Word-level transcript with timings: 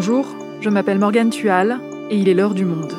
Bonjour, 0.00 0.28
je 0.60 0.70
m'appelle 0.70 1.00
Morgane 1.00 1.30
Tual 1.30 1.80
et 2.08 2.16
il 2.16 2.28
est 2.28 2.34
l'heure 2.34 2.54
du 2.54 2.64
monde. 2.64 2.92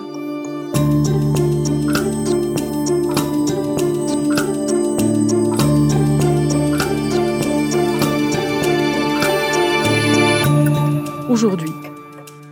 Aujourd'hui, 11.30 11.72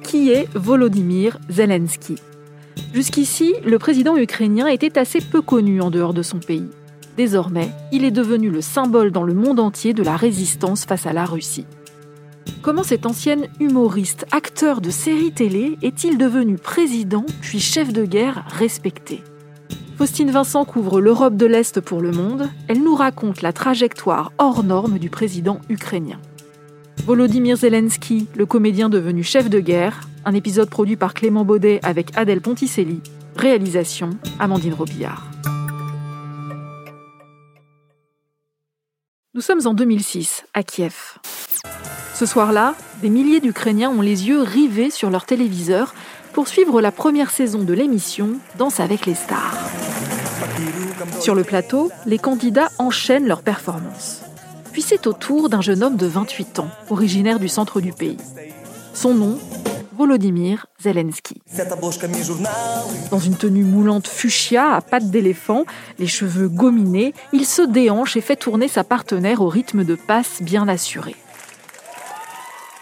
qui 0.01 0.31
est 0.31 0.47
Volodymyr 0.55 1.39
Zelensky? 1.49 2.15
Jusqu'ici, 2.93 3.53
le 3.65 3.77
président 3.77 4.15
ukrainien 4.15 4.67
était 4.67 4.97
assez 4.97 5.19
peu 5.19 5.41
connu 5.41 5.81
en 5.81 5.91
dehors 5.91 6.13
de 6.13 6.21
son 6.21 6.39
pays. 6.39 6.69
Désormais, 7.17 7.71
il 7.91 8.05
est 8.05 8.11
devenu 8.11 8.49
le 8.49 8.61
symbole 8.61 9.11
dans 9.11 9.23
le 9.23 9.33
monde 9.33 9.59
entier 9.59 9.93
de 9.93 10.03
la 10.03 10.15
résistance 10.15 10.85
face 10.85 11.05
à 11.05 11.11
la 11.11 11.25
Russie. 11.25 11.65
Comment 12.61 12.83
cet 12.83 13.05
ancien 13.05 13.37
humoriste, 13.59 14.25
acteur 14.31 14.81
de 14.81 14.89
séries 14.89 15.31
télé, 15.31 15.77
est-il 15.81 16.17
devenu 16.17 16.57
président 16.57 17.25
puis 17.41 17.59
chef 17.59 17.93
de 17.93 18.05
guerre 18.05 18.45
respecté? 18.49 19.23
Faustine 19.97 20.29
Vincent 20.29 20.63
couvre 20.65 21.01
l'Europe 21.01 21.35
de 21.35 21.45
l'Est 21.45 21.81
pour 21.81 22.01
le 22.01 22.11
monde. 22.11 22.49
Elle 22.67 22.83
nous 22.83 22.95
raconte 22.95 23.41
la 23.41 23.51
trajectoire 23.51 24.31
hors 24.37 24.63
norme 24.63 24.99
du 24.99 25.09
président 25.09 25.59
ukrainien. 25.69 26.19
Volodymyr 27.05 27.55
Zelensky, 27.55 28.27
le 28.35 28.45
comédien 28.45 28.89
devenu 28.89 29.23
chef 29.23 29.49
de 29.49 29.59
guerre, 29.59 30.01
un 30.25 30.33
épisode 30.33 30.69
produit 30.69 30.97
par 30.97 31.13
Clément 31.13 31.45
Baudet 31.45 31.79
avec 31.83 32.15
Adèle 32.17 32.41
Ponticelli, 32.41 33.01
réalisation 33.35 34.11
Amandine 34.39 34.73
Robillard. 34.73 35.31
Nous 39.33 39.41
sommes 39.41 39.65
en 39.65 39.73
2006, 39.73 40.45
à 40.53 40.63
Kiev. 40.63 41.19
Ce 42.17 42.25
soir-là, 42.25 42.73
des 43.03 43.09
milliers 43.09 43.41
d'Ukrainiens 43.41 43.91
ont 43.91 44.01
les 44.01 44.27
yeux 44.27 44.41
rivés 44.41 44.89
sur 44.89 45.11
leur 45.11 45.27
téléviseur 45.27 45.93
pour 46.33 46.47
suivre 46.47 46.81
la 46.81 46.91
première 46.91 47.29
saison 47.29 47.59
de 47.59 47.73
l'émission 47.73 48.39
Danse 48.57 48.79
avec 48.79 49.05
les 49.05 49.13
stars. 49.13 49.55
Sur 51.19 51.35
le 51.35 51.43
plateau, 51.43 51.91
les 52.07 52.17
candidats 52.17 52.71
enchaînent 52.79 53.27
leurs 53.27 53.43
performances. 53.43 54.23
Puis 54.71 54.81
c'est 54.81 55.05
au 55.05 55.13
tour 55.13 55.47
d'un 55.47 55.61
jeune 55.61 55.83
homme 55.83 55.95
de 55.95 56.07
28 56.07 56.57
ans, 56.57 56.69
originaire 56.89 57.37
du 57.37 57.47
centre 57.47 57.81
du 57.81 57.93
pays. 57.93 58.17
Son 58.95 59.13
nom, 59.13 59.37
Volodymyr 59.95 60.65
Zelensky. 60.81 61.39
Dans 63.11 63.19
une 63.19 63.35
tenue 63.35 63.63
moulante 63.63 64.07
fuchsia 64.07 64.73
à 64.73 64.81
pattes 64.81 65.11
d'éléphant, 65.11 65.65
les 65.99 66.07
cheveux 66.07 66.47
gominés, 66.47 67.13
il 67.31 67.45
se 67.45 67.61
déhanche 67.61 68.17
et 68.17 68.21
fait 68.21 68.37
tourner 68.37 68.67
sa 68.67 68.83
partenaire 68.83 69.41
au 69.41 69.49
rythme 69.49 69.83
de 69.83 69.93
passe 69.93 70.41
bien 70.41 70.67
assuré. 70.67 71.15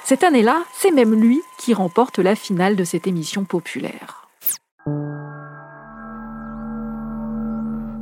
Cette 0.07 0.23
année-là, 0.23 0.65
c'est 0.71 0.91
même 0.91 1.15
lui 1.15 1.41
qui 1.57 1.73
remporte 1.73 2.19
la 2.19 2.35
finale 2.35 2.75
de 2.75 2.83
cette 2.83 3.07
émission 3.07 3.43
populaire. 3.43 4.27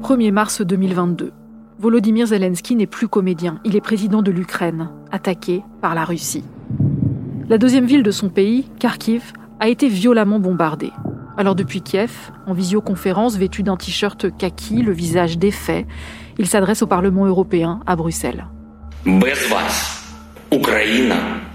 1er 0.01 0.33
mars 0.33 0.59
2022. 0.59 1.31
Volodymyr 1.79 2.27
Zelensky 2.27 2.75
n'est 2.75 2.87
plus 2.87 3.07
comédien, 3.07 3.61
il 3.63 3.77
est 3.77 3.81
président 3.81 4.21
de 4.21 4.31
l'Ukraine, 4.31 4.89
attaqué 5.11 5.63
par 5.81 5.95
la 5.95 6.03
Russie. 6.03 6.43
La 7.47 7.57
deuxième 7.57 7.85
ville 7.85 8.03
de 8.03 8.11
son 8.11 8.27
pays, 8.27 8.69
Kharkiv, 8.79 9.31
a 9.61 9.69
été 9.69 9.87
violemment 9.87 10.39
bombardée. 10.39 10.91
Alors 11.37 11.55
depuis 11.55 11.81
Kiev, 11.81 12.33
en 12.45 12.53
visioconférence 12.53 13.37
vêtu 13.37 13.63
d'un 13.63 13.77
t-shirt 13.77 14.27
kaki, 14.37 14.81
le 14.81 14.91
visage 14.91 15.37
défait, 15.37 15.87
il 16.37 16.47
s'adresse 16.47 16.81
au 16.81 16.87
Parlement 16.87 17.25
européen 17.25 17.79
à 17.87 17.95
Bruxelles. 17.95 18.45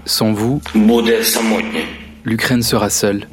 Sans 0.09 0.33
vous, 0.33 0.59
l'Ukraine 2.25 2.63
sera 2.63 2.89
seule. 2.89 3.27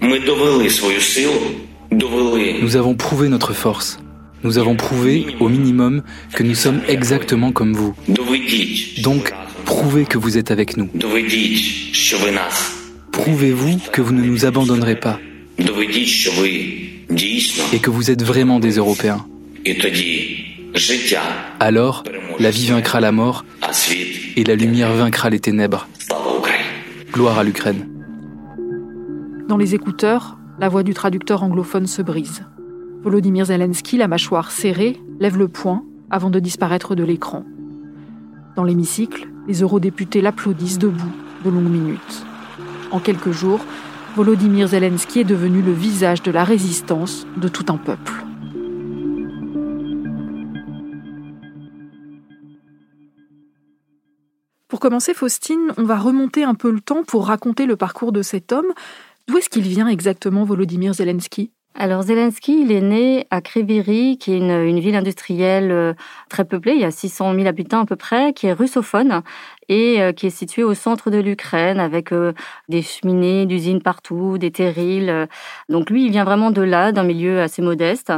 Nous 2.60 2.76
avons 2.76 2.94
prouvé 2.94 3.30
notre 3.30 3.54
force. 3.54 3.98
Nous 4.44 4.58
avons 4.58 4.76
prouvé, 4.76 5.24
au 5.40 5.48
minimum, 5.48 6.02
que 6.34 6.42
nous 6.42 6.54
sommes 6.54 6.82
exactement 6.86 7.50
comme 7.50 7.72
vous. 7.72 7.94
Donc, 9.02 9.32
prouvez 9.64 10.04
que 10.04 10.18
vous 10.18 10.36
êtes 10.36 10.50
avec 10.50 10.76
nous. 10.76 10.90
Prouvez-vous 13.10 13.78
que 13.90 14.02
vous 14.02 14.12
ne 14.12 14.22
nous 14.22 14.44
abandonnerez 14.44 14.96
pas. 14.96 15.18
Et 17.72 17.78
que 17.78 17.90
vous 17.90 18.10
êtes 18.10 18.22
vraiment 18.22 18.60
des 18.60 18.72
Européens. 18.72 19.24
Alors, 21.58 22.04
la 22.38 22.50
vie 22.50 22.66
vaincra 22.66 23.00
la 23.00 23.12
mort 23.12 23.46
et 24.36 24.44
la 24.44 24.54
lumière 24.54 24.92
vaincra 24.92 25.30
les 25.30 25.40
ténèbres. 25.40 25.88
Gloire 27.16 27.38
à 27.38 27.44
l'Ukraine. 27.44 27.88
Dans 29.48 29.56
les 29.56 29.74
écouteurs, 29.74 30.36
la 30.58 30.68
voix 30.68 30.82
du 30.82 30.92
traducteur 30.92 31.42
anglophone 31.42 31.86
se 31.86 32.02
brise. 32.02 32.44
Volodymyr 33.02 33.46
Zelensky, 33.46 33.96
la 33.96 34.06
mâchoire 34.06 34.50
serrée, 34.50 35.00
lève 35.18 35.38
le 35.38 35.48
poing 35.48 35.82
avant 36.10 36.28
de 36.28 36.38
disparaître 36.40 36.94
de 36.94 37.02
l'écran. 37.02 37.46
Dans 38.54 38.64
l'hémicycle, 38.64 39.28
les 39.48 39.62
eurodéputés 39.62 40.20
l'applaudissent 40.20 40.76
debout 40.76 41.10
de 41.42 41.48
longues 41.48 41.70
minutes. 41.70 42.26
En 42.90 43.00
quelques 43.00 43.32
jours, 43.32 43.64
Volodymyr 44.14 44.68
Zelensky 44.68 45.20
est 45.20 45.24
devenu 45.24 45.62
le 45.62 45.72
visage 45.72 46.22
de 46.22 46.30
la 46.30 46.44
résistance 46.44 47.26
de 47.38 47.48
tout 47.48 47.64
un 47.72 47.78
peuple. 47.78 48.25
Pour 54.76 54.80
commencer, 54.82 55.14
Faustine, 55.14 55.72
on 55.78 55.84
va 55.84 55.96
remonter 55.96 56.44
un 56.44 56.54
peu 56.54 56.70
le 56.70 56.82
temps 56.82 57.02
pour 57.02 57.28
raconter 57.28 57.64
le 57.64 57.76
parcours 57.76 58.12
de 58.12 58.20
cet 58.20 58.52
homme. 58.52 58.74
D'où 59.26 59.38
est-ce 59.38 59.48
qu'il 59.48 59.62
vient 59.62 59.88
exactement, 59.88 60.44
Volodymyr 60.44 60.92
Zelensky? 60.92 61.50
Alors 61.78 62.02
Zelensky, 62.02 62.62
il 62.62 62.72
est 62.72 62.80
né 62.80 63.26
à 63.30 63.40
Kriviri, 63.40 64.16
qui 64.18 64.32
est 64.32 64.38
une, 64.38 64.80
ville 64.80 64.96
industrielle 64.96 65.70
euh, 65.70 65.92
très 66.30 66.44
peuplée, 66.44 66.72
il 66.72 66.80
y 66.80 66.84
a 66.84 66.90
600 66.90 67.34
000 67.34 67.46
habitants 67.46 67.80
à 67.80 67.86
peu 67.86 67.96
près, 67.96 68.32
qui 68.32 68.46
est 68.46 68.52
russophone 68.52 69.22
et 69.68 70.00
euh, 70.00 70.12
qui 70.12 70.26
est 70.26 70.30
située 70.30 70.64
au 70.64 70.74
centre 70.74 71.10
de 71.10 71.18
l'Ukraine 71.18 71.78
avec 71.78 72.12
euh, 72.12 72.32
des 72.68 72.80
cheminées 72.82 73.44
d'usines 73.44 73.82
partout, 73.82 74.38
des 74.38 74.50
terrils. 74.50 75.28
Donc 75.68 75.90
lui, 75.90 76.06
il 76.06 76.10
vient 76.10 76.24
vraiment 76.24 76.50
de 76.50 76.62
là, 76.62 76.92
d'un 76.92 77.04
milieu 77.04 77.42
assez 77.42 77.60
modeste. 77.60 78.12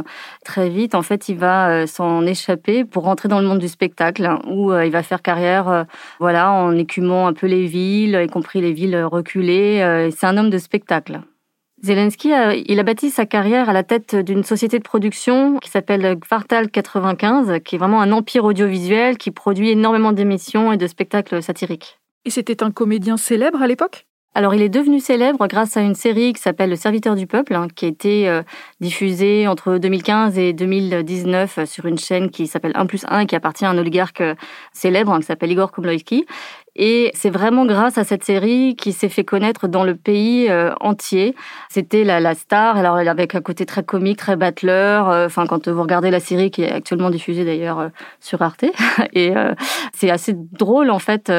Très 0.45 0.69
vite, 0.69 0.95
en 0.95 1.01
fait, 1.01 1.27
il 1.27 1.37
va 1.37 1.85
s'en 1.85 2.25
échapper 2.25 2.85
pour 2.85 3.03
rentrer 3.03 3.27
dans 3.27 3.41
le 3.41 3.47
monde 3.47 3.59
du 3.59 3.67
spectacle, 3.67 4.25
hein, 4.25 4.39
où 4.47 4.73
il 4.73 4.91
va 4.91 5.03
faire 5.03 5.21
carrière, 5.21 5.85
voilà, 6.19 6.51
en 6.51 6.77
écumant 6.77 7.27
un 7.27 7.33
peu 7.33 7.47
les 7.47 7.65
villes, 7.65 8.21
y 8.23 8.27
compris 8.27 8.61
les 8.61 8.71
villes 8.71 9.03
reculées. 9.03 10.09
C'est 10.15 10.27
un 10.27 10.37
homme 10.37 10.49
de 10.49 10.57
spectacle. 10.57 11.21
Zelensky, 11.81 12.31
il 12.67 12.79
a 12.79 12.83
bâti 12.83 13.09
sa 13.09 13.25
carrière 13.25 13.69
à 13.69 13.73
la 13.73 13.83
tête 13.83 14.15
d'une 14.15 14.43
société 14.43 14.79
de 14.79 14.83
production 14.83 15.57
qui 15.59 15.69
s'appelle 15.69 16.17
Kvartal 16.19 16.69
95, 16.69 17.59
qui 17.63 17.75
est 17.75 17.79
vraiment 17.79 18.01
un 18.01 18.11
empire 18.11 18.43
audiovisuel 18.43 19.17
qui 19.17 19.31
produit 19.31 19.69
énormément 19.69 20.11
d'émissions 20.11 20.73
et 20.73 20.77
de 20.77 20.87
spectacles 20.87 21.41
satiriques. 21.41 21.99
Et 22.25 22.29
c'était 22.31 22.63
un 22.63 22.71
comédien 22.71 23.15
célèbre 23.15 23.61
à 23.61 23.67
l'époque? 23.67 24.05
Alors, 24.35 24.53
il 24.53 24.61
est 24.61 24.69
devenu 24.69 24.99
célèbre 24.99 25.47
grâce 25.47 25.75
à 25.75 25.81
une 25.81 25.95
série 25.95 26.33
qui 26.33 26.41
s'appelle 26.41 26.69
Le 26.69 26.75
Serviteur 26.75 27.15
du 27.15 27.25
Peuple, 27.25 27.55
hein, 27.55 27.67
qui 27.75 27.85
a 27.85 27.87
été 27.87 28.29
euh, 28.29 28.43
diffusée 28.79 29.47
entre 29.47 29.79
2015 29.79 30.37
et 30.37 30.53
2019 30.53 31.65
sur 31.65 31.85
une 31.87 31.97
chaîne 31.97 32.29
qui 32.29 32.45
s'appelle 32.45 32.73
1 32.75 32.85
plus 32.85 33.05
1 33.07 33.21
et 33.21 33.25
qui 33.25 33.35
appartient 33.35 33.65
à 33.65 33.71
un 33.71 33.77
oligarque 33.77 34.21
euh, 34.21 34.35
célèbre 34.71 35.11
hein, 35.11 35.19
qui 35.19 35.25
s'appelle 35.25 35.51
Igor 35.51 35.71
Komloïski. 35.71 36.25
Et 36.75 37.11
c'est 37.13 37.29
vraiment 37.29 37.65
grâce 37.65 37.97
à 37.97 38.03
cette 38.03 38.23
série 38.23 38.75
qui 38.75 38.93
s'est 38.93 39.09
fait 39.09 39.23
connaître 39.23 39.67
dans 39.67 39.83
le 39.83 39.95
pays 39.95 40.49
euh, 40.49 40.71
entier. 40.79 41.35
C'était 41.69 42.03
la, 42.03 42.19
la, 42.19 42.35
star, 42.35 42.77
alors 42.77 42.97
avec 42.97 43.35
un 43.35 43.41
côté 43.41 43.65
très 43.65 43.83
comique, 43.83 44.17
très 44.17 44.35
battleur. 44.35 45.09
Euh, 45.09 45.25
enfin, 45.25 45.45
quand 45.47 45.67
vous 45.67 45.81
regardez 45.81 46.11
la 46.11 46.19
série 46.19 46.51
qui 46.51 46.63
est 46.63 46.71
actuellement 46.71 47.09
diffusée 47.09 47.43
d'ailleurs 47.43 47.79
euh, 47.79 47.89
sur 48.19 48.41
Arte, 48.41 48.65
et 49.13 49.33
c'est 49.93 50.09
assez 50.09 50.33
drôle 50.35 50.89
en 50.89 50.99
fait. 50.99 51.31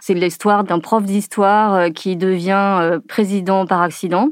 c'est 0.00 0.14
l'histoire 0.14 0.64
d'un 0.64 0.78
prof 0.78 1.02
d'histoire 1.02 1.90
qui 1.92 2.16
devient 2.16 2.98
président 3.08 3.66
par 3.66 3.82
accident 3.82 4.28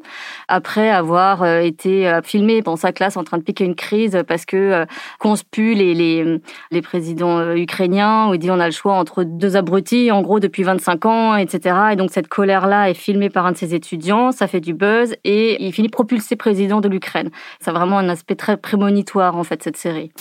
après 0.49 0.91
avoir 0.91 1.45
été 1.47 2.21
filmé 2.25 2.63
dans 2.63 2.77
sa 2.77 2.93
classe 2.93 3.17
en 3.17 3.25
train 3.25 3.39
de 3.39 3.43
piquer 3.43 3.65
une 3.65 3.75
crise 3.75 4.23
parce 4.27 4.45
que 4.45 4.87
conspue 5.19 5.75
les, 5.75 5.95
les, 5.95 6.41
les 6.71 6.83
présidents 6.83 7.55
ukrainiens 7.55 8.29
où 8.29 8.35
il 8.35 8.39
dit 8.39 8.51
on 8.51 8.61
a 8.61 8.67
le 8.67 8.73
choix 8.73 8.95
entre 8.95 9.25
deux 9.25 9.57
abrutis. 9.57 10.11
Gros, 10.29 10.41
depuis 10.41 10.63
25 10.63 11.07
ans, 11.07 11.37
etc. 11.37 11.77
Et 11.93 11.97
donc 11.97 12.11
cette 12.13 12.29
colère-là 12.29 12.91
est 12.91 12.95
filmée 12.95 13.31
par 13.31 13.47
un 13.47 13.53
de 13.53 13.57
ses 13.57 13.75
étudiants, 13.75 14.31
ça 14.31 14.47
fait 14.47 14.61
du 14.61 14.75
buzz 14.75 15.15
et 15.25 15.63
il 15.65 15.73
finit 15.73 15.89
propulsé 15.89 16.37
président 16.37 16.81
de 16.81 16.89
l'Ukraine. 16.89 17.31
C'est 17.61 17.73
vraiment 17.73 17.99
un 17.99 18.09
aspect 18.09 18.37
très 18.37 18.57
prémonitoire 18.57 19.37
en 19.37 19.45
fait 19.45 19.63
cette 19.63 19.77
série. 19.77 20.13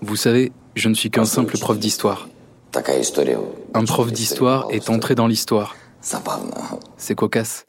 Vous 0.00 0.16
savez, 0.16 0.50
je 0.74 0.88
ne 0.88 0.94
suis 0.94 1.10
qu'un 1.10 1.26
simple 1.26 1.58
prof 1.58 1.78
d'histoire. 1.78 2.28
Un 3.74 3.84
prof 3.84 4.10
d'histoire 4.10 4.66
est 4.70 4.88
entré 4.88 5.14
dans 5.14 5.26
l'histoire. 5.26 5.76
C'est 6.96 7.14
cocasse. 7.14 7.66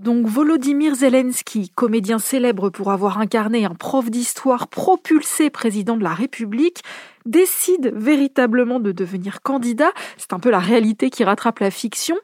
Donc 0.00 0.26
Volodymyr 0.26 0.94
Zelensky, 0.94 1.68
comédien 1.74 2.18
célèbre 2.18 2.70
pour 2.70 2.90
avoir 2.90 3.18
incarné 3.18 3.66
un 3.66 3.74
prof 3.74 4.10
d'histoire 4.10 4.68
propulsé 4.68 5.50
président 5.50 5.94
de 5.94 6.02
la 6.02 6.14
République, 6.14 6.82
décide 7.26 7.92
véritablement 7.94 8.80
de 8.80 8.92
devenir 8.92 9.42
candidat. 9.42 9.92
C'est 10.16 10.32
un 10.32 10.38
peu 10.38 10.48
la 10.50 10.58
réalité 10.58 11.10
qui 11.10 11.22
rattrape 11.22 11.58
la 11.58 11.70
fiction. 11.70 12.16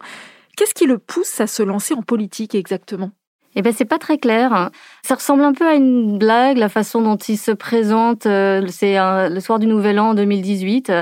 Qu'est-ce 0.56 0.72
qui 0.72 0.86
le 0.86 0.96
pousse 0.96 1.38
à 1.38 1.46
se 1.46 1.62
lancer 1.62 1.92
en 1.92 2.00
politique 2.00 2.54
exactement? 2.54 3.10
Eh 3.58 3.62
ben 3.62 3.72
c'est 3.74 3.86
pas 3.86 3.98
très 3.98 4.18
clair. 4.18 4.70
Ça 5.02 5.14
ressemble 5.14 5.42
un 5.42 5.54
peu 5.54 5.66
à 5.66 5.74
une 5.74 6.18
blague, 6.18 6.58
la 6.58 6.68
façon 6.68 7.00
dont 7.00 7.16
il 7.16 7.38
se 7.38 7.50
présente. 7.50 8.26
Euh, 8.26 8.66
c'est 8.68 8.96
le 8.98 9.40
soir 9.40 9.58
du 9.58 9.66
Nouvel 9.66 9.98
An 9.98 10.12
2018. 10.12 10.92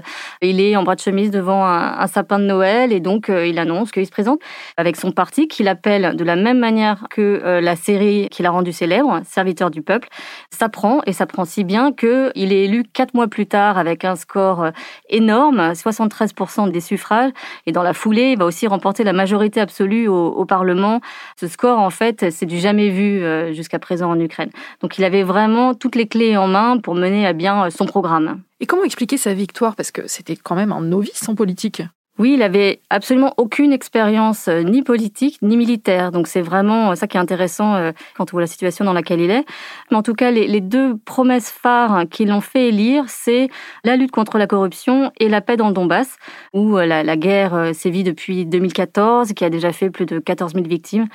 Il 0.40 0.60
est 0.60 0.76
en 0.76 0.84
bras 0.84 0.94
de 0.94 1.00
chemise 1.00 1.32
devant 1.32 1.66
un, 1.66 2.06
sapin 2.06 2.38
de 2.38 2.44
Noël 2.44 2.92
et 2.92 3.00
donc 3.00 3.28
euh, 3.28 3.44
il 3.44 3.58
annonce 3.58 3.90
qu'il 3.90 4.06
se 4.06 4.12
présente 4.12 4.38
avec 4.76 4.94
son 4.94 5.10
parti 5.10 5.48
qu'il 5.48 5.66
appelle 5.66 6.14
de 6.14 6.22
la 6.22 6.36
même 6.36 6.60
manière 6.60 7.06
que 7.10 7.42
euh, 7.44 7.60
la 7.60 7.74
série 7.74 8.28
qu'il 8.30 8.46
a 8.46 8.50
rendue 8.50 8.72
célèbre, 8.72 9.20
Serviteur 9.24 9.72
du 9.72 9.82
peuple. 9.82 10.08
Ça 10.50 10.68
prend 10.68 11.00
et 11.06 11.12
ça 11.12 11.26
prend 11.26 11.44
si 11.44 11.64
bien 11.64 11.90
que 11.90 12.30
il 12.36 12.52
est 12.52 12.66
élu 12.66 12.84
quatre 12.84 13.14
mois 13.14 13.26
plus 13.26 13.46
tard 13.46 13.78
avec 13.78 14.04
un 14.04 14.14
score 14.14 14.70
énorme, 15.08 15.72
73% 15.72 16.70
des 16.70 16.80
suffrages 16.80 17.32
et 17.66 17.72
dans 17.72 17.82
la 17.82 17.94
foulée, 17.94 18.32
il 18.32 18.38
va 18.38 18.44
aussi 18.44 18.68
remporter 18.68 19.02
la 19.02 19.12
majorité 19.12 19.60
absolue 19.60 20.06
au, 20.06 20.28
au 20.28 20.44
Parlement. 20.44 21.00
Ce 21.40 21.48
score 21.48 21.80
en 21.80 21.90
fait, 21.90 22.30
c'est 22.30 22.43
du 22.44 22.58
jamais 22.58 22.90
vu 22.90 23.22
euh, 23.22 23.52
jusqu'à 23.52 23.78
présent 23.78 24.10
en 24.10 24.18
Ukraine. 24.18 24.50
Donc 24.80 24.98
il 24.98 25.04
avait 25.04 25.22
vraiment 25.22 25.74
toutes 25.74 25.96
les 25.96 26.06
clés 26.06 26.36
en 26.36 26.48
main 26.48 26.78
pour 26.78 26.94
mener 26.94 27.26
à 27.26 27.32
bien 27.32 27.66
euh, 27.66 27.70
son 27.70 27.86
programme. 27.86 28.40
Et 28.60 28.66
comment 28.66 28.84
expliquer 28.84 29.16
sa 29.16 29.34
victoire? 29.34 29.76
Parce 29.76 29.90
que 29.90 30.06
c'était 30.06 30.36
quand 30.36 30.54
même 30.54 30.72
un 30.72 30.80
novice 30.80 31.28
en 31.28 31.34
politique. 31.34 31.82
Oui, 32.16 32.34
il 32.34 32.42
avait 32.42 32.80
absolument 32.90 33.34
aucune 33.38 33.72
expérience 33.72 34.46
euh, 34.46 34.62
ni 34.62 34.82
politique 34.82 35.38
ni 35.42 35.56
militaire. 35.56 36.12
Donc 36.12 36.28
c'est 36.28 36.42
vraiment 36.42 36.94
ça 36.94 37.08
qui 37.08 37.16
est 37.16 37.20
intéressant 37.20 37.90
quand 38.16 38.30
on 38.30 38.32
voit 38.32 38.40
la 38.40 38.46
situation 38.46 38.84
dans 38.84 38.92
laquelle 38.92 39.20
il 39.20 39.32
est. 39.32 39.44
Mais 39.90 39.96
en 39.96 40.02
tout 40.02 40.14
cas, 40.14 40.30
les, 40.30 40.60
deux 40.60 40.96
promesses 40.96 41.50
phares 41.50 42.04
qui 42.08 42.24
l'ont 42.24 42.40
fait 42.40 42.68
élire, 42.68 43.04
c'est 43.08 43.48
la 43.82 43.96
lutte 43.96 44.12
contre 44.12 44.38
la 44.38 44.46
corruption 44.46 45.10
et 45.18 45.28
la 45.28 45.40
paix 45.40 45.56
dans 45.56 45.66
le 45.66 45.74
Donbass, 45.74 46.16
où 46.52 46.76
la, 46.76 47.02
la 47.02 47.16
guerre 47.16 47.74
sévit 47.74 48.04
depuis 48.04 48.46
2014, 48.46 49.32
qui 49.32 49.44
a 49.44 49.50
déjà 49.50 49.72
fait 49.72 49.90
plus 49.90 50.06
de 50.06 50.20
14 50.20 50.54
000 50.54 50.66
victimes. 50.66 51.08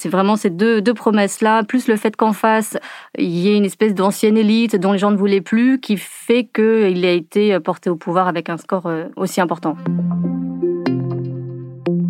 C'est 0.00 0.08
vraiment 0.08 0.36
ces 0.36 0.50
deux, 0.50 0.80
deux 0.80 0.94
promesses-là, 0.94 1.64
plus 1.64 1.88
le 1.88 1.96
fait 1.96 2.14
qu'en 2.14 2.32
face, 2.32 2.76
il 3.18 3.30
y 3.30 3.48
ait 3.48 3.56
une 3.56 3.64
espèce 3.64 3.94
d'ancienne 3.94 4.38
élite 4.38 4.76
dont 4.76 4.92
les 4.92 4.98
gens 4.98 5.10
ne 5.10 5.16
voulaient 5.16 5.40
plus, 5.40 5.80
qui 5.80 5.96
fait 5.96 6.44
qu'il 6.44 7.04
a 7.04 7.10
été 7.10 7.58
porté 7.58 7.90
au 7.90 7.96
pouvoir 7.96 8.28
avec 8.28 8.48
un 8.48 8.58
score 8.58 8.86
euh, 8.86 9.06
aussi 9.16 9.40
important. 9.40 9.76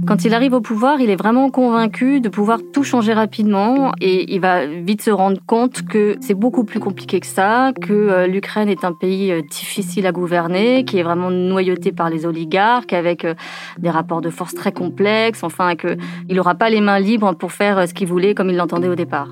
Quand 0.08 0.25
il 0.25 0.32
arrive 0.32 0.55
au 0.55 0.62
pouvoir, 0.62 1.02
il 1.02 1.10
est 1.10 1.16
vraiment 1.16 1.50
convaincu 1.50 2.22
de 2.22 2.31
pouvoir 2.31 2.60
tout 2.72 2.82
changer 2.82 3.12
rapidement 3.12 3.93
et 4.00 4.32
il 4.32 4.40
va 4.40 4.64
vite 4.64 5.02
se 5.02 5.10
rendre 5.10 5.38
compte 5.46 5.82
que 5.82 6.16
c'est 6.22 6.32
beaucoup 6.32 6.64
plus 6.64 6.81
compliqué 6.81 7.20
que 7.20 7.26
ça, 7.26 7.75
que 7.78 7.93
euh, 7.93 8.26
l'Ukraine 8.26 8.70
est 8.70 8.87
un 8.87 8.94
pays 8.94 9.31
euh, 9.31 9.43
difficile 9.43 10.06
à 10.06 10.12
gouverner, 10.12 10.87
qui 10.87 10.99
est 10.99 11.02
vraiment 11.02 11.31
noyauté 11.31 11.93
par 11.93 12.08
les 12.08 12.25
oligarques 12.25 12.94
avec 12.94 13.26
euh, 13.26 13.34
des 13.76 13.90
rapports 13.90 14.22
de 14.22 14.31
force 14.31 14.55
très 14.55 14.72
complexes, 14.72 15.43
enfin 15.43 15.76
qu'il 15.76 15.99
n'aura 16.31 16.55
pas 16.55 16.70
les 16.70 16.81
mains 16.81 17.00
libres 17.00 17.34
pour 17.34 17.52
faire 17.52 17.87
ce 17.87 17.93
qu'il 17.93 18.08
voulait 18.08 18.34
comme 18.34 18.49
il 18.49 18.56
l'entendait 18.56 18.88
au 18.88 18.94
départ. 18.94 19.28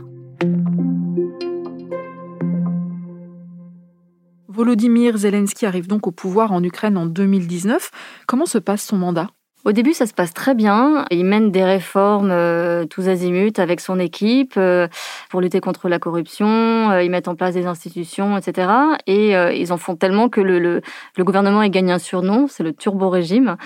Volodymyr 4.48 5.16
Zelensky 5.16 5.64
arrive 5.64 5.86
donc 5.86 6.06
au 6.06 6.12
pouvoir 6.12 6.52
en 6.52 6.62
Ukraine 6.62 6.98
en 6.98 7.06
2019. 7.06 7.90
Comment 8.26 8.44
se 8.44 8.58
passe 8.58 8.84
son 8.84 8.98
mandat? 8.98 9.28
Au 9.66 9.72
début, 9.72 9.94
ça 9.94 10.06
se 10.06 10.14
passe 10.14 10.32
très 10.32 10.54
bien. 10.54 11.04
Il 11.10 11.24
mène 11.24 11.50
des 11.50 11.64
réformes 11.64 12.30
euh, 12.30 12.84
tous 12.84 13.08
azimuts 13.08 13.58
avec 13.58 13.80
son 13.80 13.98
équipe 13.98 14.54
euh, 14.56 14.86
pour 15.28 15.40
lutter 15.40 15.58
contre 15.60 15.88
la 15.88 15.98
corruption. 15.98 16.46
Euh, 16.46 17.02
ils 17.02 17.10
mettent 17.10 17.26
en 17.26 17.34
place 17.34 17.54
des 17.54 17.66
institutions, 17.66 18.38
etc. 18.38 18.68
Et 19.08 19.32
ils 19.32 19.72
en 19.72 19.76
font 19.76 19.96
tellement 19.96 20.28
que 20.28 20.40
le, 20.40 20.60
le, 20.60 20.82
le 21.16 21.24
gouvernement 21.24 21.62
il 21.62 21.70
gagne 21.70 21.90
un 21.90 21.98
surnom, 21.98 22.46
c'est 22.46 22.62
le 22.62 22.72
turbo-régime. 22.72 23.56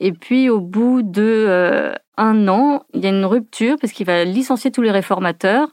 Et 0.00 0.12
puis, 0.12 0.48
au 0.48 0.60
bout 0.60 1.02
de 1.02 1.92
un 2.16 2.48
an, 2.48 2.84
il 2.94 3.04
y 3.04 3.06
a 3.06 3.10
une 3.10 3.26
rupture 3.26 3.76
parce 3.78 3.92
qu'il 3.92 4.06
va 4.06 4.24
licencier 4.24 4.70
tous 4.70 4.82
les 4.82 4.90
réformateurs 4.90 5.68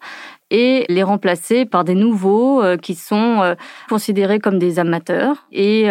et 0.50 0.86
les 0.90 1.04
remplacer 1.04 1.66
par 1.66 1.86
des 1.86 1.96
nouveaux 1.96 2.62
qui 2.82 2.96
sont 2.96 3.56
considérés 3.88 4.40
comme 4.40 4.60
des 4.60 4.80
amateurs. 4.80 5.48
Et 5.52 5.90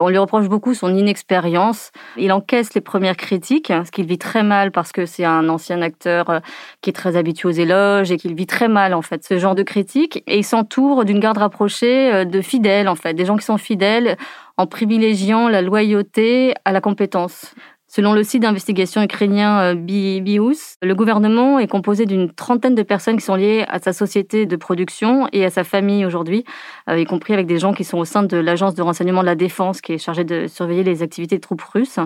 on 0.00 0.08
lui 0.08 0.18
reproche 0.18 0.48
beaucoup 0.48 0.74
son 0.74 0.94
inexpérience. 0.94 1.90
Il 2.16 2.32
encaisse 2.32 2.74
les 2.74 2.80
premières 2.80 3.16
critiques, 3.16 3.72
ce 3.84 3.90
qu'il 3.90 4.06
vit 4.06 4.18
très 4.18 4.42
mal 4.42 4.70
parce 4.70 4.92
que 4.92 5.06
c'est 5.06 5.24
un 5.24 5.48
ancien 5.48 5.82
acteur 5.82 6.30
euh, 6.30 6.40
qui 6.82 6.90
est 6.90 6.92
très 6.92 7.16
habitué 7.16 7.48
aux 7.48 7.52
éloges 7.52 8.10
et 8.10 8.16
qu'il 8.16 8.34
vit 8.34 8.46
très 8.46 8.68
mal 8.68 8.94
en 8.94 9.02
fait 9.02 9.24
ce 9.24 9.38
genre 9.38 9.54
de 9.54 9.62
critiques. 9.62 10.22
Et 10.26 10.38
il 10.38 10.44
s'entoure 10.44 11.04
d'une 11.04 11.20
garde 11.20 11.38
rapprochée 11.38 12.12
euh, 12.12 12.24
de 12.24 12.40
fidèles 12.40 12.88
en 12.88 12.96
fait, 12.96 13.14
des 13.14 13.24
gens 13.24 13.36
qui 13.36 13.44
sont 13.44 13.58
fidèles 13.58 14.16
en 14.58 14.66
privilégiant 14.66 15.48
la 15.48 15.62
loyauté 15.62 16.54
à 16.64 16.72
la 16.72 16.80
compétence. 16.80 17.54
Selon 17.88 18.14
le 18.14 18.24
site 18.24 18.42
d'investigation 18.42 19.00
ukrainien 19.00 19.60
euh, 19.60 19.74
BIOS, 19.74 20.76
le 20.82 20.94
gouvernement 20.94 21.60
est 21.60 21.68
composé 21.68 22.04
d'une 22.04 22.32
trentaine 22.32 22.74
de 22.74 22.82
personnes 22.82 23.16
qui 23.16 23.24
sont 23.24 23.36
liées 23.36 23.64
à 23.68 23.78
sa 23.78 23.92
société 23.92 24.44
de 24.44 24.56
production 24.56 25.28
et 25.32 25.44
à 25.44 25.50
sa 25.50 25.62
famille 25.62 26.04
aujourd'hui, 26.04 26.44
euh, 26.90 26.98
y 26.98 27.04
compris 27.04 27.32
avec 27.32 27.46
des 27.46 27.58
gens 27.58 27.72
qui 27.72 27.84
sont 27.84 27.98
au 27.98 28.04
sein 28.04 28.24
de 28.24 28.36
l'agence 28.36 28.74
de 28.74 28.82
renseignement 28.82 29.20
de 29.20 29.26
la 29.26 29.36
défense 29.36 29.80
qui 29.80 29.92
est 29.92 29.98
chargée 29.98 30.24
de 30.24 30.48
surveiller 30.48 30.82
les 30.82 31.02
activités 31.02 31.36
de 31.36 31.40
troupes 31.40 31.62
russes. 31.62 32.00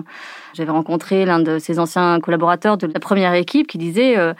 J'avais 0.53 0.71
rencontré 0.71 1.25
l'un 1.25 1.39
de 1.39 1.57
ses 1.57 1.79
anciens 1.79 2.19
collaborateurs 2.19 2.77
de 2.77 2.85
la 2.85 2.99
première 2.99 3.33
équipe 3.33 3.65
qui 3.65 3.79
disait 3.79 4.19
euh, 4.19 4.33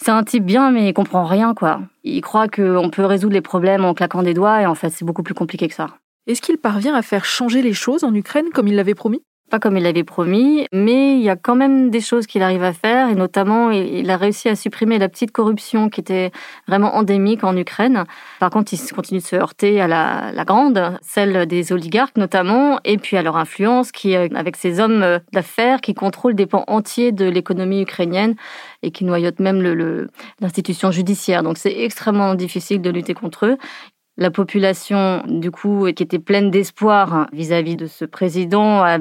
c'est 0.00 0.12
un 0.12 0.22
type 0.22 0.44
bien, 0.44 0.70
mais 0.70 0.88
il 0.88 0.94
comprend 0.94 1.24
rien, 1.24 1.54
quoi. 1.54 1.80
Il 2.04 2.20
croit 2.20 2.46
qu'on 2.46 2.88
peut 2.88 3.04
résoudre 3.04 3.34
les 3.34 3.40
problèmes 3.40 3.84
en 3.84 3.94
claquant 3.94 4.22
des 4.22 4.32
doigts, 4.32 4.62
et 4.62 4.66
en 4.66 4.76
fait, 4.76 4.90
c'est 4.90 5.04
beaucoup 5.04 5.24
plus 5.24 5.34
compliqué 5.34 5.66
que 5.66 5.74
ça. 5.74 5.88
Est-ce 6.28 6.40
qu'il 6.40 6.56
parvient 6.58 6.94
à 6.94 7.02
faire 7.02 7.24
changer 7.24 7.62
les 7.62 7.72
choses 7.72 8.04
en 8.04 8.14
Ukraine 8.14 8.50
comme 8.54 8.68
il 8.68 8.76
l'avait 8.76 8.94
promis? 8.94 9.22
Pas 9.48 9.58
comme 9.58 9.76
il 9.76 9.82
l'avait 9.82 10.04
promis, 10.04 10.66
mais 10.72 11.16
il 11.16 11.22
y 11.22 11.30
a 11.30 11.36
quand 11.36 11.56
même 11.56 11.90
des 11.90 12.00
choses 12.00 12.26
qu'il 12.26 12.42
arrive 12.42 12.62
à 12.62 12.72
faire, 12.72 13.08
et 13.08 13.14
notamment 13.14 13.70
il 13.70 14.10
a 14.10 14.16
réussi 14.16 14.48
à 14.48 14.56
supprimer 14.56 14.98
la 14.98 15.08
petite 15.08 15.32
corruption 15.32 15.88
qui 15.88 16.00
était 16.00 16.30
vraiment 16.66 16.94
endémique 16.96 17.44
en 17.44 17.56
Ukraine. 17.56 18.04
Par 18.40 18.50
contre, 18.50 18.72
il 18.72 18.92
continue 18.92 19.20
de 19.20 19.24
se 19.24 19.36
heurter 19.36 19.80
à 19.80 19.88
la, 19.88 20.44
grande, 20.44 20.98
celle 21.02 21.46
des 21.46 21.72
oligarques 21.72 22.16
notamment, 22.16 22.78
et 22.84 22.98
puis 22.98 23.16
à 23.16 23.22
leur 23.22 23.36
influence, 23.36 23.92
qui 23.92 24.14
avec 24.14 24.56
ces 24.56 24.80
hommes 24.80 25.20
d'affaires 25.32 25.80
qui 25.80 25.94
contrôlent 25.94 26.34
des 26.34 26.46
pans 26.46 26.64
entiers 26.66 27.12
de 27.12 27.24
l'économie 27.24 27.82
ukrainienne 27.82 28.34
et 28.82 28.90
qui 28.90 29.04
noyotent 29.04 29.40
même 29.40 29.62
l'institution 30.40 30.90
judiciaire. 30.90 31.42
Donc 31.42 31.58
c'est 31.58 31.76
extrêmement 31.80 32.34
difficile 32.34 32.80
de 32.80 32.90
lutter 32.90 33.14
contre 33.14 33.46
eux. 33.46 33.58
La 34.20 34.32
population, 34.32 35.22
du 35.28 35.52
coup, 35.52 35.86
qui 35.94 36.02
était 36.02 36.18
pleine 36.18 36.50
d'espoir 36.50 37.28
vis-à-vis 37.32 37.76
de 37.76 37.86
ce 37.86 38.04
président, 38.04 38.82
a 38.82 38.98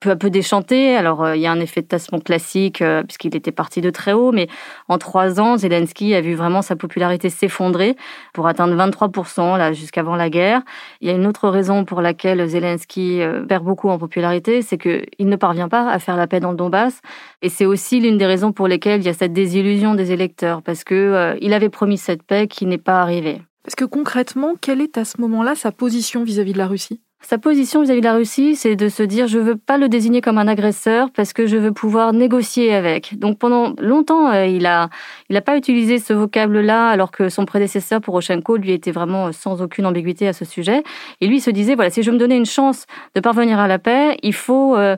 peu 0.00 0.10
à 0.10 0.16
peu 0.16 0.28
déchanté. 0.28 0.96
Alors, 0.96 1.22
euh, 1.22 1.36
il 1.36 1.42
y 1.42 1.46
a 1.46 1.52
un 1.52 1.60
effet 1.60 1.82
de 1.82 1.86
tassement 1.86 2.18
classique, 2.18 2.82
euh, 2.82 3.04
puisqu'il 3.04 3.36
était 3.36 3.52
parti 3.52 3.80
de 3.80 3.90
très 3.90 4.12
haut, 4.12 4.32
mais 4.32 4.48
en 4.88 4.98
trois 4.98 5.38
ans, 5.38 5.56
Zelensky 5.56 6.16
a 6.16 6.20
vu 6.20 6.34
vraiment 6.34 6.62
sa 6.62 6.74
popularité 6.74 7.30
s'effondrer 7.30 7.94
pour 8.34 8.48
atteindre 8.48 8.74
23%, 8.74 9.56
là, 9.56 9.72
jusqu'avant 9.72 10.16
la 10.16 10.30
guerre. 10.30 10.62
Il 11.00 11.06
y 11.06 11.12
a 11.12 11.14
une 11.14 11.28
autre 11.28 11.48
raison 11.48 11.84
pour 11.84 12.00
laquelle 12.00 12.44
Zelensky 12.48 13.22
euh, 13.22 13.44
perd 13.44 13.62
beaucoup 13.62 13.88
en 13.88 13.98
popularité, 13.98 14.62
c'est 14.62 14.78
qu'il 14.78 15.28
ne 15.28 15.36
parvient 15.36 15.68
pas 15.68 15.88
à 15.88 16.00
faire 16.00 16.16
la 16.16 16.26
paix 16.26 16.40
dans 16.40 16.50
le 16.50 16.56
Donbass. 16.56 17.02
Et 17.40 17.50
c'est 17.50 17.66
aussi 17.66 18.00
l'une 18.00 18.18
des 18.18 18.26
raisons 18.26 18.50
pour 18.50 18.66
lesquelles 18.66 19.00
il 19.00 19.06
y 19.06 19.10
a 19.10 19.14
cette 19.14 19.32
désillusion 19.32 19.94
des 19.94 20.10
électeurs, 20.10 20.60
parce 20.62 20.82
que 20.82 21.36
il 21.40 21.52
avait 21.52 21.68
promis 21.68 21.98
cette 21.98 22.24
paix 22.24 22.48
qui 22.48 22.66
n'est 22.66 22.78
pas 22.78 23.00
arrivée. 23.00 23.42
Parce 23.66 23.74
que 23.74 23.84
concrètement, 23.84 24.52
quelle 24.60 24.80
est 24.80 24.96
à 24.96 25.04
ce 25.04 25.20
moment-là 25.20 25.56
sa 25.56 25.72
position 25.72 26.22
vis-à-vis 26.22 26.52
de 26.52 26.58
la 26.58 26.68
Russie? 26.68 27.00
Sa 27.20 27.38
position 27.38 27.82
vis-à-vis 27.82 28.00
de 28.00 28.06
la 28.06 28.14
Russie, 28.14 28.54
c'est 28.54 28.76
de 28.76 28.88
se 28.88 29.02
dire 29.02 29.26
je 29.26 29.40
veux 29.40 29.56
pas 29.56 29.78
le 29.78 29.88
désigner 29.88 30.20
comme 30.20 30.38
un 30.38 30.46
agresseur 30.46 31.08
parce 31.10 31.32
que 31.32 31.48
je 31.48 31.56
veux 31.56 31.72
pouvoir 31.72 32.12
négocier 32.12 32.72
avec. 32.72 33.18
Donc 33.18 33.40
pendant 33.40 33.74
longtemps, 33.80 34.30
euh, 34.30 34.46
il 34.46 34.66
a 34.66 34.90
il 35.28 35.36
a 35.36 35.40
pas 35.40 35.56
utilisé 35.56 35.98
ce 35.98 36.12
vocable-là 36.12 36.88
alors 36.88 37.10
que 37.10 37.28
son 37.28 37.44
prédécesseur 37.44 38.00
Poroshenko 38.00 38.58
lui 38.58 38.70
était 38.70 38.92
vraiment 38.92 39.32
sans 39.32 39.60
aucune 39.60 39.86
ambiguïté 39.86 40.28
à 40.28 40.32
ce 40.32 40.44
sujet. 40.44 40.84
Et 41.20 41.26
lui 41.26 41.38
il 41.38 41.40
se 41.40 41.50
disait 41.50 41.74
voilà 41.74 41.90
si 41.90 42.04
je 42.04 42.10
veux 42.10 42.14
me 42.14 42.20
donner 42.20 42.36
une 42.36 42.46
chance 42.46 42.86
de 43.16 43.20
parvenir 43.20 43.58
à 43.58 43.66
la 43.66 43.80
paix, 43.80 44.16
il 44.22 44.34
faut 44.34 44.76
euh, 44.76 44.94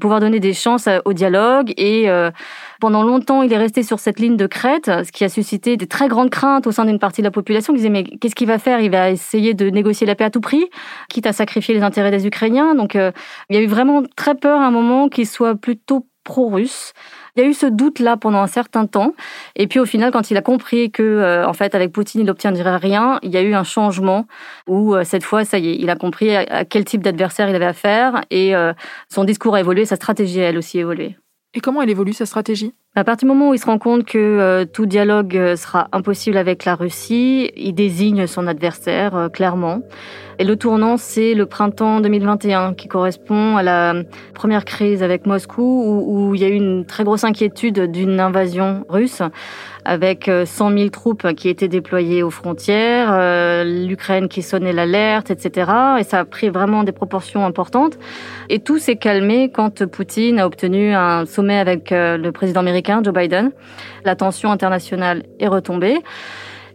pouvoir 0.00 0.20
donner 0.20 0.38
des 0.38 0.52
chances 0.52 0.86
euh, 0.86 1.00
au 1.04 1.14
dialogue 1.14 1.72
et 1.76 2.08
pendant 2.82 3.04
longtemps, 3.04 3.42
il 3.42 3.52
est 3.52 3.58
resté 3.58 3.84
sur 3.84 4.00
cette 4.00 4.18
ligne 4.18 4.36
de 4.36 4.48
crête, 4.48 4.86
ce 4.86 5.12
qui 5.12 5.22
a 5.22 5.28
suscité 5.28 5.76
des 5.76 5.86
très 5.86 6.08
grandes 6.08 6.30
craintes 6.30 6.66
au 6.66 6.72
sein 6.72 6.84
d'une 6.84 6.98
partie 6.98 7.20
de 7.20 7.26
la 7.28 7.30
population 7.30 7.72
qui 7.72 7.76
disait 7.76 7.90
mais 7.90 8.02
qu'est-ce 8.02 8.34
qu'il 8.34 8.48
va 8.48 8.58
faire? 8.58 8.80
Il 8.80 8.90
va 8.90 9.10
essayer 9.10 9.54
de 9.54 9.70
négocier 9.70 10.04
la 10.04 10.16
paix 10.16 10.24
à 10.24 10.30
tout 10.30 10.40
prix, 10.40 10.64
quitte 11.08 11.28
à 11.28 11.32
sacrifier 11.32 11.76
les 11.76 11.82
intérêts 11.82 12.10
des 12.10 12.26
Ukrainiens. 12.26 12.74
Donc 12.74 12.96
euh, 12.96 13.12
il 13.50 13.54
y 13.54 13.58
a 13.60 13.62
eu 13.62 13.68
vraiment 13.68 14.02
très 14.16 14.34
peur 14.34 14.60
à 14.60 14.66
un 14.66 14.72
moment 14.72 15.08
qu'il 15.08 15.28
soit 15.28 15.54
plutôt 15.54 16.08
pro-russe. 16.24 16.92
Il 17.36 17.44
y 17.44 17.46
a 17.46 17.48
eu 17.48 17.54
ce 17.54 17.66
doute-là 17.66 18.16
pendant 18.16 18.40
un 18.40 18.48
certain 18.48 18.86
temps. 18.86 19.14
Et 19.54 19.68
puis 19.68 19.78
au 19.78 19.86
final, 19.86 20.10
quand 20.10 20.32
il 20.32 20.36
a 20.36 20.42
compris 20.42 20.90
que, 20.90 21.04
euh, 21.04 21.46
en 21.46 21.52
fait, 21.52 21.76
avec 21.76 21.92
Poutine, 21.92 22.22
il 22.22 22.24
n'obtiendrait 22.24 22.78
rien, 22.78 23.20
il 23.22 23.30
y 23.30 23.36
a 23.36 23.42
eu 23.42 23.54
un 23.54 23.62
changement 23.62 24.26
où 24.66 24.96
euh, 24.96 25.04
cette 25.04 25.22
fois, 25.22 25.44
ça 25.44 25.58
y 25.58 25.68
est, 25.68 25.76
il 25.76 25.88
a 25.88 25.94
compris 25.94 26.34
à, 26.34 26.64
quel 26.64 26.84
type 26.84 27.02
d'adversaire 27.02 27.48
il 27.48 27.54
avait 27.54 27.64
affaire 27.64 28.22
et 28.32 28.54
son 29.08 29.22
discours 29.22 29.54
a 29.54 29.60
évolué, 29.60 29.84
sa 29.84 29.94
stratégie 29.94 30.40
a 30.40 30.48
elle 30.48 30.58
aussi 30.58 30.80
évolué. 30.80 31.16
Et 31.54 31.60
comment 31.60 31.82
elle 31.82 31.90
évolue 31.90 32.12
sa 32.12 32.26
stratégie? 32.26 32.74
À 32.94 33.04
partir 33.04 33.26
du 33.26 33.32
moment 33.32 33.48
où 33.48 33.54
il 33.54 33.58
se 33.58 33.64
rend 33.64 33.78
compte 33.78 34.04
que 34.04 34.18
euh, 34.18 34.66
tout 34.66 34.84
dialogue 34.84 35.34
euh, 35.34 35.56
sera 35.56 35.88
impossible 35.92 36.36
avec 36.36 36.66
la 36.66 36.74
Russie, 36.74 37.50
il 37.56 37.72
désigne 37.72 38.26
son 38.26 38.46
adversaire 38.46 39.16
euh, 39.16 39.28
clairement. 39.30 39.80
Et 40.38 40.44
le 40.44 40.56
tournant, 40.56 40.96
c'est 40.96 41.34
le 41.34 41.46
printemps 41.46 42.00
2021, 42.00 42.74
qui 42.74 42.88
correspond 42.88 43.56
à 43.56 43.62
la 43.62 43.94
première 44.34 44.64
crise 44.64 45.02
avec 45.02 45.26
Moscou, 45.26 46.04
où, 46.06 46.34
il 46.34 46.40
y 46.40 46.44
a 46.44 46.48
eu 46.48 46.54
une 46.54 46.84
très 46.84 47.04
grosse 47.04 47.24
inquiétude 47.24 47.90
d'une 47.90 48.18
invasion 48.18 48.84
russe 48.88 49.22
avec 49.84 50.24
100 50.24 50.30
euh, 50.70 50.76
000 50.76 50.88
troupes 50.90 51.32
qui 51.34 51.48
étaient 51.48 51.68
déployées 51.68 52.22
aux 52.22 52.30
frontières, 52.30 53.64
l'Ukraine 53.64 54.28
qui 54.28 54.42
sonnait 54.42 54.72
l'alerte, 54.72 55.30
etc. 55.30 55.70
Et 55.98 56.04
ça 56.04 56.20
a 56.20 56.24
pris 56.24 56.50
vraiment 56.50 56.84
des 56.84 56.92
proportions 56.92 57.44
importantes. 57.44 57.98
Et 58.48 58.60
tout 58.60 58.78
s'est 58.78 58.96
calmé 58.96 59.50
quand 59.52 59.84
Poutine 59.86 60.38
a 60.38 60.46
obtenu 60.46 60.92
un 60.92 61.26
sommet 61.26 61.58
avec 61.58 61.90
le 61.90 62.30
président 62.30 62.62
Joe 62.82 63.12
Biden. 63.14 63.52
La 64.04 64.16
tension 64.16 64.50
internationale 64.50 65.24
est 65.38 65.48
retombée 65.48 65.98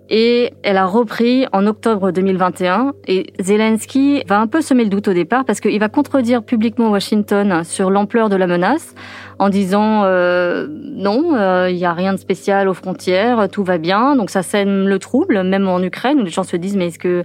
et 0.10 0.54
elle 0.64 0.78
a 0.78 0.86
repris 0.86 1.46
en 1.52 1.68
octobre 1.68 2.12
2021. 2.12 2.94
Et 3.08 3.34
Zelensky 3.40 4.24
va 4.28 4.40
un 4.40 4.48
peu 4.48 4.62
semer 4.62 4.84
le 4.84 4.90
doute 4.90 5.08
au 5.08 5.14
départ 5.14 5.46
parce 5.46 5.60
qu'il 5.60 5.80
va 5.80 5.90
contredire 5.90 6.44
publiquement 6.44 6.90
Washington 6.90 7.64
sur 7.64 7.90
l'ampleur 7.90 8.30
de 8.30 8.36
la 8.36 8.48
menace 8.48 8.96
en 9.40 9.50
disant 9.50 10.04
euh, 10.04 10.68
non, 10.70 11.36
euh, 11.36 11.70
il 11.70 11.76
n'y 11.76 11.86
a 11.86 11.94
rien 11.94 12.14
de 12.14 12.18
spécial 12.18 12.68
aux 12.68 12.74
frontières, 12.74 13.48
tout 13.52 13.64
va 13.64 13.78
bien. 13.78 14.16
Donc 14.16 14.30
ça 14.30 14.44
sème 14.44 14.88
le 14.88 15.00
trouble, 15.00 15.44
même 15.44 15.68
en 15.68 15.82
Ukraine 15.82 16.20
où 16.20 16.24
les 16.24 16.30
gens 16.30 16.44
se 16.44 16.58
disent 16.58 16.76
mais 16.76 16.88
est-ce 16.88 17.00
que 17.00 17.24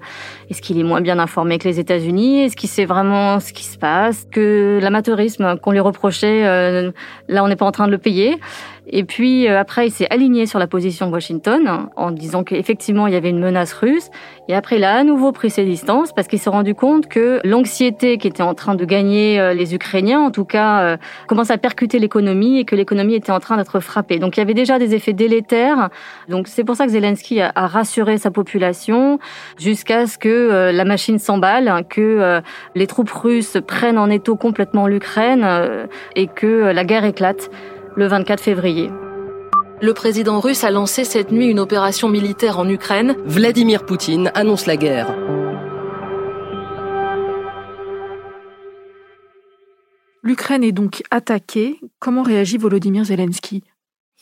est-ce 0.50 0.61
qu'il 0.61 0.78
est 0.78 0.85
moins 0.85 1.00
bien 1.00 1.19
informé 1.19 1.59
que 1.59 1.69
les 1.69 1.81
États-Unis? 1.81 2.42
Est-ce 2.42 2.57
qu'il 2.57 2.69
sait 2.69 2.85
vraiment 2.85 3.40
ce 3.40 3.52
qui 3.52 3.64
se 3.64 3.78
passe? 3.78 4.26
Que 4.31 4.78
l'amateurisme 4.83 5.57
qu'on 5.59 5.73
lui 5.73 5.81
reprochait, 5.81 6.47
euh, 6.47 6.92
là 7.28 7.42
on 7.45 7.49
n'est 7.49 7.57
pas 7.57 7.66
en 7.66 7.73
train 7.73 7.87
de 7.87 7.92
le 7.92 7.99
payer. 7.99 8.38
Et 8.87 9.04
puis 9.04 9.49
euh, 9.49 9.59
après, 9.59 9.87
il 9.87 9.90
s'est 9.90 10.09
aligné 10.11 10.47
sur 10.47 10.59
la 10.59 10.66
position 10.66 11.07
de 11.07 11.12
Washington 11.12 11.88
en 11.97 12.11
disant 12.11 12.42
qu'effectivement 12.42 13.07
il 13.07 13.12
y 13.12 13.16
avait 13.16 13.31
une 13.31 13.38
menace 13.38 13.73
russe. 13.73 14.11
Et 14.49 14.54
après, 14.54 14.76
il 14.76 14.85
a 14.85 14.97
à 14.97 15.04
nouveau 15.04 15.31
pris 15.31 15.50
ses 15.50 15.64
distances 15.64 16.12
parce 16.12 16.26
qu'il 16.26 16.40
s'est 16.40 16.50
rendu 16.50 16.75
compte 16.75 17.07
que 17.07 17.40
l'anxiété 17.45 18.19
qui 18.19 18.26
était 18.26 18.42
en 18.42 18.54
train 18.54 18.75
de 18.75 18.85
gagner 18.85 19.38
euh, 19.38 19.54
les 19.54 19.75
Ukrainiens, 19.75 20.21
en 20.21 20.31
tout 20.31 20.45
cas, 20.45 20.83
euh, 20.83 20.97
commence 21.28 21.50
à 21.50 21.59
percuter 21.59 22.00
l'économie 22.02 22.59
et 22.59 22.64
que 22.64 22.76
l'économie 22.76 23.14
était 23.14 23.32
en 23.32 23.40
train 23.40 23.56
d'être 23.56 23.80
frappée. 23.80 24.18
Donc 24.18 24.37
il 24.37 24.40
y 24.40 24.42
avait 24.42 24.54
déjà 24.54 24.78
des 24.78 24.94
effets 24.94 25.12
délétères. 25.12 25.88
Donc 26.28 26.49
c'est 26.49 26.64
pour 26.64 26.76
ça 26.76 26.85
que 26.85 26.92
Zelensky 26.92 27.40
a, 27.40 27.52
rassuré 27.54 28.18
sa 28.18 28.30
population 28.30 29.18
jusqu'à 29.59 30.06
ce 30.06 30.18
que 30.18 30.71
la 30.73 30.85
machine 30.85 31.18
s'emballe, 31.18 31.85
que 31.88 32.42
les 32.75 32.87
troupes 32.87 33.11
russes 33.11 33.56
prennent 33.66 33.99
en 33.99 34.11
étau 34.11 34.37
complètement 34.37 34.87
l'Ukraine 34.87 35.88
et 36.16 36.26
que 36.26 36.73
la 36.73 36.85
guerre 36.85 37.04
éclate 37.04 37.50
le 37.97 38.06
24 38.06 38.40
février. 38.40 38.90
Le 39.82 39.94
président 39.94 40.38
russe 40.38 40.62
a 40.62 40.71
lancé 40.71 41.04
cette 41.04 41.32
nuit 41.32 41.49
une 41.49 41.59
opération 41.59 42.09
militaire 42.09 42.59
en 42.61 42.68
Ukraine. 42.68 43.16
Vladimir 43.25 43.85
Poutine 43.85 44.30
annonce 44.35 44.66
la 44.66 44.76
guerre. 44.76 45.12
L'Ukraine 50.25 50.62
est 50.62 50.73
donc 50.73 51.02
attaquée. 51.11 51.81
Comment 51.99 52.23
réagit 52.23 52.57
Volodymyr 52.57 53.05
Zelensky? 53.05 53.64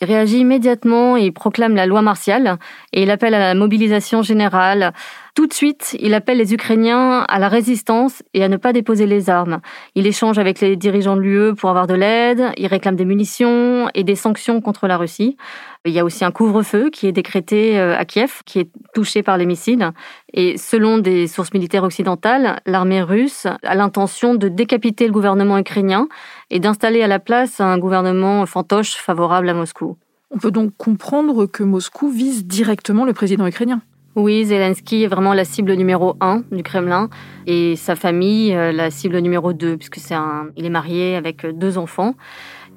Il 0.01 0.07
réagit 0.07 0.39
immédiatement 0.39 1.19
et 1.19 1.31
proclame 1.31 1.75
la 1.75 1.85
loi 1.85 2.01
martiale 2.01 2.59
et 2.95 3.03
il 3.03 3.11
appelle 3.11 3.35
à 3.35 3.39
la 3.39 3.55
mobilisation 3.55 4.23
générale. 4.23 4.95
Tout 5.41 5.47
de 5.47 5.55
suite, 5.55 5.97
il 5.99 6.13
appelle 6.13 6.37
les 6.37 6.53
Ukrainiens 6.53 7.25
à 7.27 7.39
la 7.39 7.49
résistance 7.49 8.23
et 8.35 8.45
à 8.45 8.49
ne 8.51 8.59
pas 8.59 8.75
déposer 8.75 9.07
les 9.07 9.31
armes. 9.31 9.63
Il 9.95 10.07
échange 10.07 10.39
avec 10.39 10.61
les 10.61 10.77
dirigeants 10.77 11.17
de 11.17 11.23
l'UE 11.23 11.55
pour 11.55 11.71
avoir 11.71 11.87
de 11.87 11.95
l'aide, 11.95 12.53
il 12.59 12.67
réclame 12.67 12.95
des 12.95 13.07
munitions 13.07 13.89
et 13.95 14.05
des 14.05 14.17
sanctions 14.17 14.61
contre 14.61 14.87
la 14.87 14.99
Russie. 14.99 15.39
Il 15.87 15.95
y 15.95 15.99
a 15.99 16.05
aussi 16.05 16.27
un 16.27 16.31
couvre-feu 16.31 16.91
qui 16.91 17.07
est 17.07 17.13
décrété 17.13 17.79
euh, 17.79 17.97
à 17.97 18.05
Kiev, 18.05 18.43
qui 18.45 18.59
est 18.59 18.71
touché 18.93 19.23
par 19.23 19.39
les 19.39 19.47
missiles. 19.47 19.93
Et 20.35 20.59
selon 20.59 20.99
des 20.99 21.27
sources 21.27 21.55
militaires 21.55 21.85
occidentales, 21.85 22.61
l'armée 22.67 23.01
russe 23.01 23.47
a 23.47 23.75
l'intention 23.75 24.35
de 24.35 24.49
décapiter 24.49 25.07
le 25.07 25.13
gouvernement 25.13 25.57
ukrainien 25.57 26.07
et 26.51 26.61
d'installer 26.61 27.01
à 27.01 27.07
la 27.07 27.19
place 27.19 27.63
un 27.63 27.79
gouvernement 27.79 28.45
fantoche 28.45 28.93
favorable 28.97 29.49
à 29.49 29.55
Moscou. 29.55 29.97
On 30.31 30.37
peut 30.37 30.51
donc 30.51 30.73
comprendre 30.77 31.47
que 31.47 31.63
Moscou 31.63 32.11
vise 32.11 32.45
directement 32.45 33.07
le 33.07 33.15
président 33.15 33.47
ukrainien. 33.47 33.81
Oui, 34.21 34.45
Zelensky 34.45 35.05
est 35.05 35.07
vraiment 35.07 35.33
la 35.33 35.47
cible 35.47 35.73
numéro 35.73 36.15
un 36.21 36.43
du 36.53 36.63
Kremlin 36.63 37.09
et 37.47 37.75
sa 37.75 37.97
famille 37.97 38.55
euh, 38.55 38.71
la 38.71 38.91
cible 38.91 39.17
numéro 39.17 39.55
deux 39.55 39.79
puisque 39.79 39.97
c'est 39.97 40.15
un, 40.15 40.49
il 40.59 40.67
est 40.67 40.71
marié 40.71 41.17
avec 41.17 41.47
deux 41.47 41.79
enfants. 41.79 42.15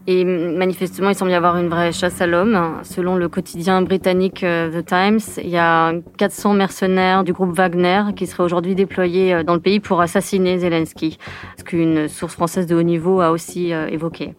Et 0.06 0.26
manifestement, 0.26 1.10
il 1.10 1.16
semble 1.16 1.32
y 1.32 1.34
avoir 1.34 1.58
une 1.58 1.70
vraie 1.70 1.94
chasse 1.94 2.20
à 2.20 2.28
l'homme. 2.28 2.80
Selon 2.84 3.16
le 3.16 3.30
quotidien 3.30 3.82
britannique 3.82 4.44
euh, 4.44 4.82
The 4.82 4.86
Times, 4.86 5.42
il 5.42 5.50
y 5.50 5.58
a 5.58 5.94
400 6.18 6.56
mercenaires 6.56 7.24
du 7.24 7.32
groupe 7.32 7.56
Wagner 7.56 8.04
qui 8.14 8.28
seraient 8.28 8.44
aujourd'hui 8.44 8.76
déployés 8.76 9.34
euh, 9.34 9.44
dans 9.44 9.54
le 9.54 9.62
pays 9.62 9.80
pour 9.80 10.02
assassiner 10.02 10.60
Zelensky, 10.60 11.18
ce 11.58 11.64
qu'une 11.64 12.10
source 12.10 12.34
française 12.34 12.68
de 12.68 12.76
haut 12.76 12.84
niveau 12.84 13.22
a 13.22 13.32
aussi 13.32 13.72
euh, 13.72 13.88
évoqué. 13.88 14.34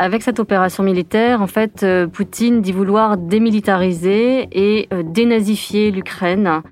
Avec 0.00 0.22
cette 0.22 0.38
opération 0.38 0.84
militaire, 0.84 1.42
en 1.42 1.48
fait, 1.48 1.84
Poutine 2.12 2.62
dit 2.62 2.70
vouloir 2.70 3.16
démilitariser 3.16 4.48
et 4.52 4.88
dénazifier 5.04 5.90
l'Ukraine. 5.90 6.62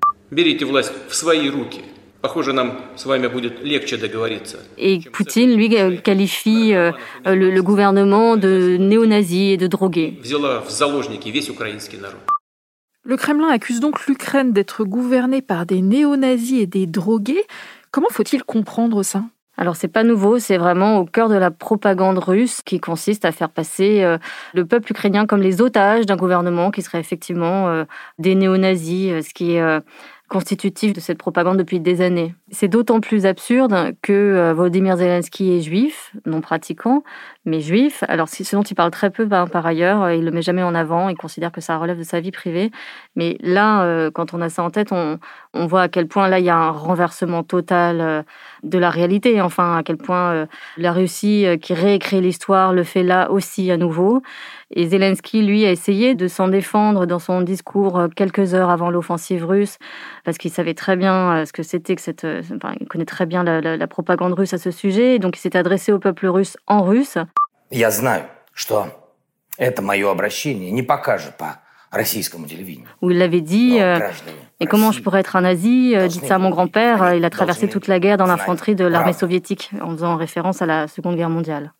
Et 4.77 4.99
Poutine, 5.13 5.55
lui, 5.55 5.77
euh, 5.77 5.97
qualifie 5.97 6.73
euh, 6.73 6.91
le, 7.25 7.61
gouvernement 7.61 8.37
de 8.37 8.77
néo-nazi 8.79 9.51
et 9.51 9.57
de 9.57 9.67
drogué. 9.67 10.17
Le 13.03 13.17
Kremlin 13.17 13.49
accuse 13.49 13.79
donc 13.79 14.07
l'Ukraine 14.07 14.51
d'être 14.51 14.83
gouvernée 14.83 15.41
par 15.41 15.65
des 15.65 15.81
néo-nazis 15.81 16.61
et 16.61 16.65
des 16.65 16.87
drogués. 16.87 17.45
Comment 17.91 18.09
faut-il 18.09 18.43
comprendre 18.43 19.03
ça? 19.03 19.23
Alors 19.57 19.75
c'est 19.75 19.87
pas 19.87 20.03
nouveau, 20.03 20.39
c'est 20.39 20.57
vraiment 20.57 20.99
au 20.99 21.05
cœur 21.05 21.29
de 21.29 21.35
la 21.35 21.51
propagande 21.51 22.19
russe 22.19 22.61
qui 22.63 22.79
consiste 22.79 23.25
à 23.25 23.31
faire 23.31 23.49
passer 23.49 24.03
euh, 24.03 24.17
le 24.53 24.65
peuple 24.65 24.91
ukrainien 24.91 25.25
comme 25.25 25.41
les 25.41 25.61
otages 25.61 26.05
d'un 26.05 26.15
gouvernement 26.15 26.71
qui 26.71 26.81
serait 26.81 26.99
effectivement 26.99 27.85
des 28.19 28.35
néo-nazis, 28.35 29.27
ce 29.27 29.33
qui 29.33 29.55
est 29.55 29.81
constitutif 30.27 30.93
de 30.93 30.99
cette 30.99 31.17
propagande 31.17 31.57
depuis 31.57 31.79
des 31.79 32.01
années. 32.01 32.35
C'est 32.49 32.69
d'autant 32.69 33.01
plus 33.01 33.25
absurde 33.25 33.93
que 34.01 34.13
euh, 34.13 34.53
Volodymyr 34.53 34.95
Zelensky 34.95 35.57
est 35.57 35.59
juif, 35.59 36.13
non 36.25 36.39
pratiquant, 36.39 37.03
mais 37.43 37.59
juif. 37.59 38.05
Alors, 38.07 38.29
ce 38.29 38.55
dont 38.55 38.63
il 38.63 38.73
parle 38.73 38.91
très 38.91 39.09
peu, 39.09 39.25
ben, 39.25 39.47
par 39.47 39.65
ailleurs, 39.65 40.03
euh, 40.03 40.15
il 40.15 40.23
le 40.23 40.31
met 40.31 40.41
jamais 40.41 40.63
en 40.63 40.73
avant, 40.73 41.09
il 41.09 41.17
considère 41.17 41.51
que 41.51 41.59
ça 41.59 41.75
relève 41.77 41.97
de 41.97 42.03
sa 42.03 42.21
vie 42.21 42.31
privée. 42.31 42.71
Mais 43.17 43.35
là, 43.41 43.83
euh, 43.83 44.11
quand 44.11 44.33
on 44.33 44.39
a 44.39 44.47
ça 44.47 44.63
en 44.63 44.69
tête, 44.69 44.93
on, 44.93 45.19
on 45.53 45.65
voit 45.65 45.81
à 45.81 45.87
quel 45.89 46.07
point 46.07 46.29
là, 46.29 46.39
il 46.39 46.45
y 46.45 46.49
a 46.49 46.55
un 46.55 46.69
renversement 46.69 47.43
total 47.43 48.23
de 48.63 48.77
la 48.77 48.89
réalité. 48.89 49.41
Enfin, 49.41 49.75
à 49.75 49.83
quel 49.83 49.97
point 49.97 50.47
la 50.77 50.91
Russie, 50.93 51.45
qui 51.61 51.73
réécrit 51.73 52.21
l'histoire, 52.21 52.71
le 52.71 52.83
fait 52.83 53.03
là 53.03 53.29
aussi 53.29 53.71
à 53.71 53.77
nouveau. 53.77 54.21
Et 54.71 54.87
Zelensky, 54.87 55.41
lui, 55.41 55.65
a 55.65 55.71
essayé 55.71 56.15
de 56.15 56.27
s'en 56.27 56.47
défendre 56.47 57.05
dans 57.05 57.19
son 57.19 57.41
discours 57.41 58.07
quelques 58.15 58.53
heures 58.53 58.69
avant 58.69 58.89
l'offensive 58.89 59.45
russe, 59.45 59.77
parce 60.23 60.37
qu'il 60.37 60.51
savait 60.51 60.73
très 60.73 60.95
bien 60.95 61.45
ce 61.45 61.51
que 61.51 61.63
c'était 61.63 61.95
que 61.95 62.01
cette... 62.01 62.27
Enfin, 62.36 62.74
il 62.80 62.86
connaît 62.86 63.04
très 63.04 63.26
bien 63.26 63.44
la, 63.44 63.60
la, 63.60 63.76
la 63.76 63.86
propagande 63.86 64.32
russe 64.34 64.54
à 64.54 64.58
ce 64.58 64.70
sujet, 64.70 65.18
donc 65.18 65.36
il 65.36 65.40
s'est 65.40 65.56
adressé 65.56 65.92
au 65.92 65.98
peuple 65.98 66.26
russe 66.26 66.56
en 66.66 66.82
russe. 66.82 67.18
Я 67.70 67.90
знаю, 67.90 68.24
что 68.54 68.86
это 69.58 69.82
мое 69.82 70.10
обращение 70.10 70.70
не 70.70 70.82
покажет 70.82 71.36
по 71.38 71.60
российскому 71.90 72.46
телевидению. 72.46 72.88
Où 73.00 73.10
il 73.10 73.18
l'avait 73.18 73.40
dit, 73.40 73.80
euh, 73.80 73.98
et 74.60 74.66
comment 74.66 74.92
je 74.92 75.02
pourrais 75.02 75.20
être 75.20 75.36
un 75.36 75.42
nazi 75.42 75.94
euh, 75.94 76.06
Dites 76.08 76.24
ça 76.24 76.36
à 76.36 76.38
mon 76.38 76.50
grand-père, 76.50 77.14
il 77.14 77.24
a 77.24 77.30
traversé 77.30 77.68
toute 77.68 77.86
la 77.88 77.98
guerre 77.98 78.16
dans 78.16 78.26
l'infanterie 78.26 78.74
de 78.74 78.84
l'armée 78.84 79.12
soviétique, 79.12 79.70
en 79.80 79.90
faisant 79.90 80.16
référence 80.16 80.62
à 80.62 80.66
la 80.66 80.88
Seconde 80.88 81.16
Guerre 81.16 81.30
mondiale. 81.30 81.72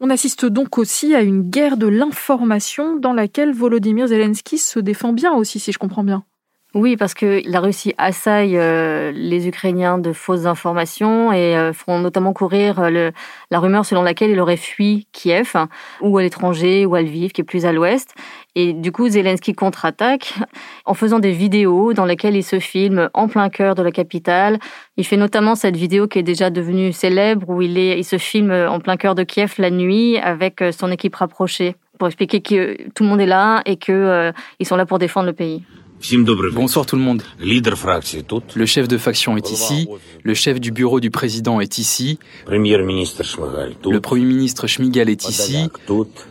On 0.00 0.10
assiste 0.10 0.46
donc 0.46 0.78
aussi 0.78 1.16
à 1.16 1.22
une 1.22 1.42
guerre 1.42 1.76
de 1.76 1.88
l'information 1.88 2.96
dans 2.96 3.12
laquelle 3.12 3.52
Volodymyr 3.52 4.06
Zelensky 4.06 4.56
se 4.58 4.78
défend 4.78 5.12
bien 5.12 5.32
aussi, 5.32 5.58
si 5.58 5.72
je 5.72 5.78
comprends 5.78 6.04
bien. 6.04 6.22
Oui, 6.75 6.97
parce 6.97 7.13
que 7.13 7.43
la 7.45 7.59
Russie 7.59 7.93
assaille 7.99 8.57
euh, 8.57 9.11
les 9.13 9.47
Ukrainiens 9.47 9.99
de 9.99 10.11
fausses 10.11 10.47
informations 10.47 11.31
et 11.31 11.55
euh, 11.55 11.71
font 11.71 11.99
notamment 11.99 12.33
courir 12.33 12.79
euh, 12.79 12.89
le, 12.89 13.11
la 13.51 13.59
rumeur 13.59 13.85
selon 13.85 14.01
laquelle 14.01 14.31
il 14.31 14.39
aurait 14.39 14.57
fui 14.57 15.05
Kiev, 15.11 15.53
ou 16.01 16.17
à 16.17 16.23
l'étranger, 16.23 16.87
ou 16.87 16.95
à 16.95 17.03
Lviv, 17.03 17.31
qui 17.31 17.41
est 17.41 17.43
plus 17.43 17.67
à 17.67 17.71
l'ouest. 17.71 18.15
Et 18.55 18.73
du 18.73 18.91
coup, 18.91 19.07
Zelensky 19.07 19.53
contre-attaque 19.53 20.33
en 20.85 20.95
faisant 20.95 21.19
des 21.19 21.31
vidéos 21.31 21.93
dans 21.93 22.05
lesquelles 22.05 22.35
il 22.35 22.43
se 22.43 22.59
filme 22.59 23.07
en 23.13 23.27
plein 23.27 23.49
cœur 23.49 23.75
de 23.75 23.83
la 23.83 23.91
capitale. 23.91 24.57
Il 24.97 25.05
fait 25.05 25.17
notamment 25.17 25.53
cette 25.53 25.77
vidéo 25.77 26.07
qui 26.07 26.17
est 26.17 26.23
déjà 26.23 26.49
devenue 26.49 26.91
célèbre, 26.91 27.47
où 27.49 27.61
il, 27.61 27.77
est, 27.77 27.99
il 27.99 28.03
se 28.03 28.17
filme 28.17 28.51
en 28.51 28.79
plein 28.79 28.97
cœur 28.97 29.13
de 29.13 29.21
Kiev 29.21 29.53
la 29.59 29.69
nuit 29.69 30.17
avec 30.17 30.63
son 30.75 30.91
équipe 30.91 31.15
rapprochée, 31.17 31.75
pour 31.99 32.07
expliquer 32.07 32.41
que 32.41 32.77
tout 32.93 33.03
le 33.03 33.09
monde 33.09 33.21
est 33.21 33.27
là 33.27 33.61
et 33.67 33.75
qu'ils 33.75 34.33
ils 34.57 34.65
sont 34.65 34.75
là 34.75 34.87
pour 34.87 34.97
défendre 34.97 35.27
le 35.27 35.33
pays. 35.33 35.61
Bonsoir 36.53 36.85
tout 36.85 36.95
le 36.95 37.01
monde. 37.01 37.23
Le 37.39 38.65
chef 38.65 38.87
de 38.87 38.97
faction 38.97 39.37
est 39.37 39.51
ici, 39.51 39.87
le 40.23 40.33
chef 40.33 40.59
du 40.59 40.71
bureau 40.71 40.99
du 40.99 41.11
président 41.11 41.61
est 41.61 41.77
ici, 41.77 42.19
le 42.47 43.99
premier 43.99 44.25
ministre 44.25 44.67
Schmigal 44.67 45.09
est 45.09 45.29
ici, 45.29 45.69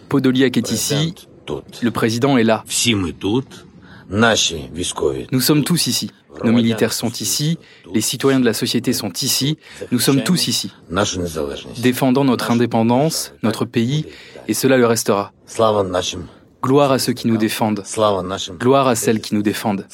Podoliak 0.09 0.57
est 0.57 0.71
ici, 0.71 1.15
Le 1.83 1.91
président 1.91 2.37
est 2.37 2.45
là. 2.45 2.65
Nous 4.11 5.41
sommes 5.41 5.65
tous 5.65 5.87
ici. 5.87 6.11
Nos 6.45 6.53
militaires 6.53 6.93
sont 6.93 7.11
ici, 7.11 7.59
les 7.95 8.01
citoyens 8.01 8.41
de 8.41 8.45
la 8.45 8.55
société 8.55 8.93
sont 8.93 9.13
ici, 9.13 9.59
nous 9.91 9.99
sommes 10.01 10.23
tous 10.23 10.49
ici, 10.49 10.73
défendant 11.79 12.25
notre 12.25 12.51
indépendance, 12.51 13.35
notre 13.43 13.65
pays, 13.65 14.07
et 14.49 14.55
cela 14.55 14.77
le 14.77 14.87
restera. 14.87 15.33
Gloire 16.63 16.93
à 16.93 16.99
ceux 16.99 17.13
qui 17.13 17.27
nous 17.27 17.37
défendent. 17.37 17.83
Gloire 18.59 18.87
à 18.87 18.95
celles 18.95 19.21
qui 19.21 19.35
nous 19.35 19.43
défendent. 19.43 19.85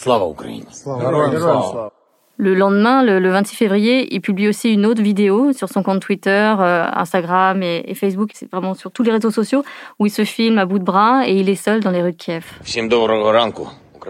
Le 2.41 2.55
lendemain, 2.55 3.03
le, 3.03 3.31
26 3.31 3.57
février, 3.57 4.15
il 4.15 4.21
publie 4.21 4.49
aussi 4.49 4.73
une 4.73 4.87
autre 4.87 5.03
vidéo 5.03 5.53
sur 5.53 5.69
son 5.69 5.83
compte 5.83 6.01
Twitter, 6.01 6.55
euh, 6.61 6.85
Instagram 6.95 7.63
et, 7.65 7.95
Facebook, 7.95 8.31
c'est 8.35 8.49
vraiment 8.51 8.75
sur 8.75 8.93
tous 8.93 9.03
les 9.03 9.11
réseaux 9.11 9.33
sociaux, 9.33 9.65
où 9.99 10.07
il 10.07 10.11
se 10.11 10.25
filme 10.25 10.59
à 10.59 10.67
bout 10.67 10.79
de 10.79 10.85
bras 10.85 11.27
et 11.27 11.35
il 11.41 11.49
est 11.49 11.57
seul 11.57 11.81
dans 11.81 11.91
les 11.91 12.01
rues 12.01 12.13
de 12.13 12.17
Kiev. 12.17 12.45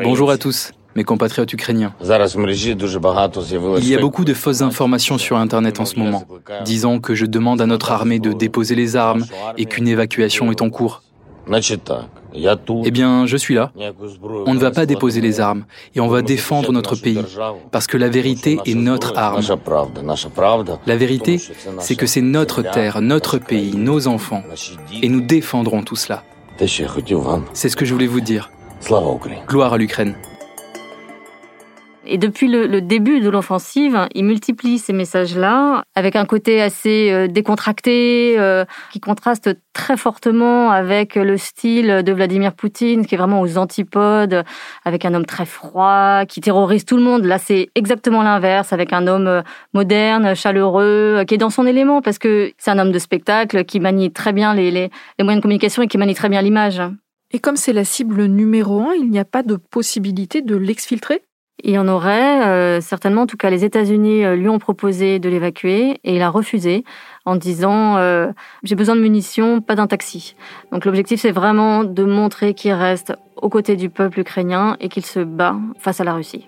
Bonjour 0.03 0.31
à 0.31 0.37
tous 0.37 0.73
mes 0.95 1.05
compatriotes 1.05 1.53
ukrainiens. 1.53 1.95
Il 2.03 3.89
y 3.89 3.95
a 3.95 4.01
beaucoup 4.01 4.25
de 4.25 4.35
fausses 4.35 4.63
informations 4.63 5.17
sur 5.17 5.37
Internet 5.37 5.81
en 5.81 5.85
ce 5.85 5.99
moment, 5.99 6.25
disant 6.65 6.99
que 6.99 7.15
je 7.15 7.25
demande 7.25 7.61
à 7.61 7.67
notre 7.67 7.93
armée 7.93 8.19
de 8.19 8.33
déposer 8.33 8.75
les 8.75 8.97
armes 8.97 9.25
et 9.57 9.65
qu'une 9.65 9.87
évacuation 9.89 10.51
est 10.51 10.61
en 10.61 10.71
cours. 10.71 11.03
Eh 12.85 12.91
bien, 12.91 13.27
je 13.27 13.37
suis 13.37 13.55
là. 13.55 13.73
On 14.47 14.55
ne 14.55 14.59
va 14.59 14.71
pas 14.71 14.87
déposer 14.87 15.21
les 15.21 15.41
armes 15.41 15.65
et 15.95 16.01
on 16.01 16.09
va 16.09 16.23
défendre 16.23 16.73
notre 16.73 16.95
pays 16.97 17.21
parce 17.71 17.87
que 17.87 17.97
la 17.97 18.09
vérité 18.09 18.59
est 18.67 18.75
notre 18.75 19.17
arme. 19.17 19.41
La 20.87 20.97
vérité, 20.97 21.41
c'est 21.79 21.97
que 21.97 22.07
c'est 22.07 22.21
notre 22.21 22.63
terre, 22.63 23.01
notre 23.01 23.39
pays, 23.39 23.77
nos 23.77 24.07
enfants 24.09 24.43
et 25.03 25.09
nous 25.09 25.21
défendrons 25.21 25.83
tout 25.83 25.97
cela. 25.97 26.23
C'est 27.53 27.69
ce 27.69 27.77
que 27.77 27.85
je 27.85 27.93
voulais 27.95 28.07
vous 28.07 28.21
dire. 28.21 28.51
Gloire 29.47 29.73
à 29.73 29.79
l'Ukraine. 29.79 30.15
Et 32.11 32.17
depuis 32.17 32.49
le, 32.49 32.81
début 32.81 33.21
de 33.21 33.29
l'offensive, 33.29 34.09
il 34.15 34.25
multiplie 34.25 34.79
ces 34.79 34.95
messages-là 34.95 35.85
avec 35.95 36.17
un 36.17 36.25
côté 36.25 36.63
assez 36.63 37.11
euh, 37.13 37.29
décontracté 37.29 38.37
euh, 38.39 38.65
qui 38.91 38.99
contraste 38.99 39.51
très 39.75 39.99
fortement 39.99 40.71
avec 40.71 41.17
le 41.17 41.37
style 41.37 42.03
de 42.03 42.13
Vladimir 42.13 42.55
Poutine, 42.55 43.05
qui 43.05 43.15
est 43.15 43.19
vraiment 43.19 43.43
aux 43.43 43.59
antipodes, 43.59 44.43
avec 44.87 45.05
un 45.05 45.13
homme 45.13 45.27
très 45.27 45.45
froid, 45.45 46.25
qui 46.27 46.41
terrorise 46.41 46.87
tout 46.87 46.97
le 46.97 47.03
monde. 47.03 47.25
Là, 47.25 47.37
c'est 47.37 47.69
exactement 47.75 48.23
l'inverse, 48.23 48.73
avec 48.73 48.95
un 48.95 49.07
homme 49.07 49.27
euh, 49.27 49.43
moderne, 49.75 50.35
chaleureux, 50.35 51.25
qui 51.29 51.35
est 51.35 51.39
dans 51.39 51.51
son 51.51 51.67
élément, 51.67 52.01
parce 52.01 52.19
que 52.19 52.53
c'est 52.57 52.71
un 52.71 52.79
homme 52.79 52.93
de 52.93 52.99
spectacle 52.99 53.67
qui 53.67 53.81
manie 53.81 54.11
très 54.11 54.33
bien 54.33 54.55
les, 54.55 54.71
les 54.71 54.91
moyens 55.21 55.41
de 55.41 55.43
communication 55.43 55.83
et 55.83 55.89
qui 55.89 55.99
manie 55.99 56.15
très 56.15 56.31
bien 56.31 56.41
l'image. 56.41 56.81
Et 57.33 57.39
comme 57.39 57.57
c'est 57.57 57.75
la 57.75 57.85
cible 57.85 58.25
numéro 58.25 58.81
un, 58.81 58.95
il 58.95 59.11
n'y 59.11 59.19
a 59.19 59.27
pas 59.27 59.43
de 59.43 59.57
possibilité 59.57 60.41
de 60.41 60.57
l'exfiltrer? 60.57 61.28
Il 61.65 61.73
y 61.73 61.79
en 61.79 61.89
aurait, 61.89 62.47
euh, 62.47 62.81
certainement. 62.81 63.23
En 63.23 63.27
tout 63.27 63.37
cas, 63.37 63.51
les 63.51 63.65
États-Unis 63.65 64.25
euh, 64.25 64.37
lui 64.37 64.49
ont 64.49 64.59
proposé 64.59 65.19
de 65.19 65.29
l'évacuer 65.29 66.01
et 66.05 66.17
il 66.17 66.23
a 66.23 66.31
refusé 66.31 66.85
en 67.25 67.37
disant 67.37 67.97
euh, 67.97 68.29
j'ai 68.63 68.77
besoin 68.77 68.95
de 68.95 69.01
munitions, 69.01 69.61
pas 69.61 69.75
d'un 69.75 69.87
taxi. 69.87 70.37
Donc 70.73 70.85
l'objectif, 70.85 71.21
c'est 71.21 71.33
vraiment 71.33 71.85
de 71.85 72.05
montrer 72.05 72.55
qu'il 72.55 72.73
reste 72.73 73.13
aux 73.37 73.49
côtés 73.49 73.77
du 73.77 73.91
peuple 73.91 74.21
ukrainien 74.21 74.77
et 74.81 74.89
qu'il 74.89 75.05
se 75.05 75.21
bat 75.21 75.57
face 75.79 76.01
à 76.01 76.05
la 76.05 76.15
Russie. 76.15 76.47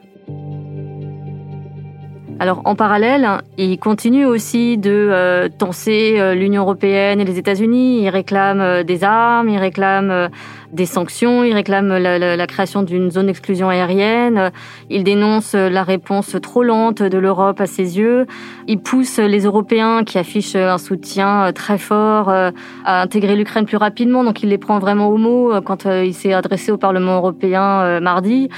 Alors 2.40 2.62
en 2.64 2.75
parallèle, 2.75 3.28
il 3.59 3.78
continue 3.78 4.25
aussi 4.25 4.78
de 4.78 4.90
euh, 4.90 5.50
tenser 5.50 6.18
euh, 6.18 6.35
l'Union 6.35 6.62
européenne 6.62 7.20
et 7.20 7.25
les 7.26 7.37
États-Unis. 7.37 8.00
Il 8.00 8.09
réclame 8.09 8.62
euh, 8.62 8.82
des 8.82 9.04
armes, 9.04 9.50
il 9.50 9.59
réclame 9.59 10.30
des 10.73 10.87
sanctions, 10.87 11.44
il 11.44 11.52
réclame 11.52 11.88
la, 11.99 12.47
création 12.47 12.82
d'une 12.82 13.11
zone 13.11 13.26
d'exclusion 13.26 13.68
aérienne. 13.68 14.52
Il 14.88 15.04
dénonce 15.04 15.54
la 15.54 15.82
réponse 15.82 16.35
trop 16.40 16.62
lente 16.62 17.02
de 17.02 17.18
l'Europe 17.18 17.60
à 17.60 17.67
ses 17.67 17.99
yeux. 17.99 18.26
Il 18.69 18.78
pousse 18.78 19.19
les 19.19 19.41
Européens 19.41 20.04
qui 20.04 20.17
affichent 20.17 20.56
un 20.56 20.78
soutien 20.78 21.52
très 21.52 21.76
fort 21.76 22.30
à 22.30 23.02
intégrer 23.02 23.34
l'Ukraine 23.34 23.67
plus 23.67 23.76
rapidement. 23.76 24.23
Donc 24.23 24.45
il 24.45 24.49
les 24.49 24.58
prend 24.58 24.78
vraiment 24.78 25.08
au 25.08 25.17
mot 25.17 25.52
quand 25.64 25.86
il 25.86 26.14
s'est 26.14 26.32
adressé 26.32 26.71
au 26.71 26.78
Parlement 26.78 27.17
européen 27.17 27.99
mardi. 27.99 28.49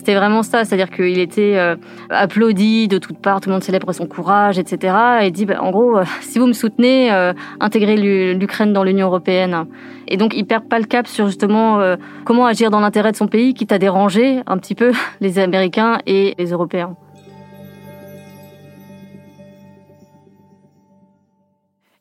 C'était 0.00 0.14
vraiment 0.14 0.42
ça, 0.42 0.64
c'est-à-dire 0.64 0.88
qu'il 0.88 1.18
était 1.18 1.58
euh, 1.58 1.76
applaudi 2.08 2.88
de 2.88 2.96
toutes 2.96 3.18
parts, 3.18 3.42
tout 3.42 3.50
le 3.50 3.52
monde 3.52 3.62
célèbre 3.62 3.92
son 3.92 4.06
courage, 4.06 4.58
etc. 4.58 4.94
Et 5.20 5.30
dit, 5.30 5.44
bah, 5.44 5.62
en 5.62 5.70
gros, 5.70 5.98
euh, 5.98 6.04
si 6.22 6.38
vous 6.38 6.46
me 6.46 6.54
soutenez, 6.54 7.12
euh, 7.12 7.34
intégrez 7.60 7.98
l'Ukraine 8.32 8.72
dans 8.72 8.82
l'Union 8.82 9.08
européenne. 9.08 9.66
Et 10.08 10.16
donc, 10.16 10.32
il 10.34 10.46
perd 10.46 10.66
pas 10.70 10.78
le 10.78 10.86
cap 10.86 11.06
sur 11.06 11.26
justement 11.26 11.82
comment 12.24 12.46
agir 12.46 12.70
dans 12.70 12.80
l'intérêt 12.80 13.12
de 13.12 13.16
son 13.18 13.26
pays, 13.28 13.52
quitte 13.52 13.72
à 13.72 13.78
déranger 13.78 14.40
un 14.46 14.56
petit 14.56 14.74
peu 14.74 14.92
les 15.20 15.38
Américains 15.38 15.98
et 16.06 16.34
les 16.38 16.46
Européens. 16.52 16.96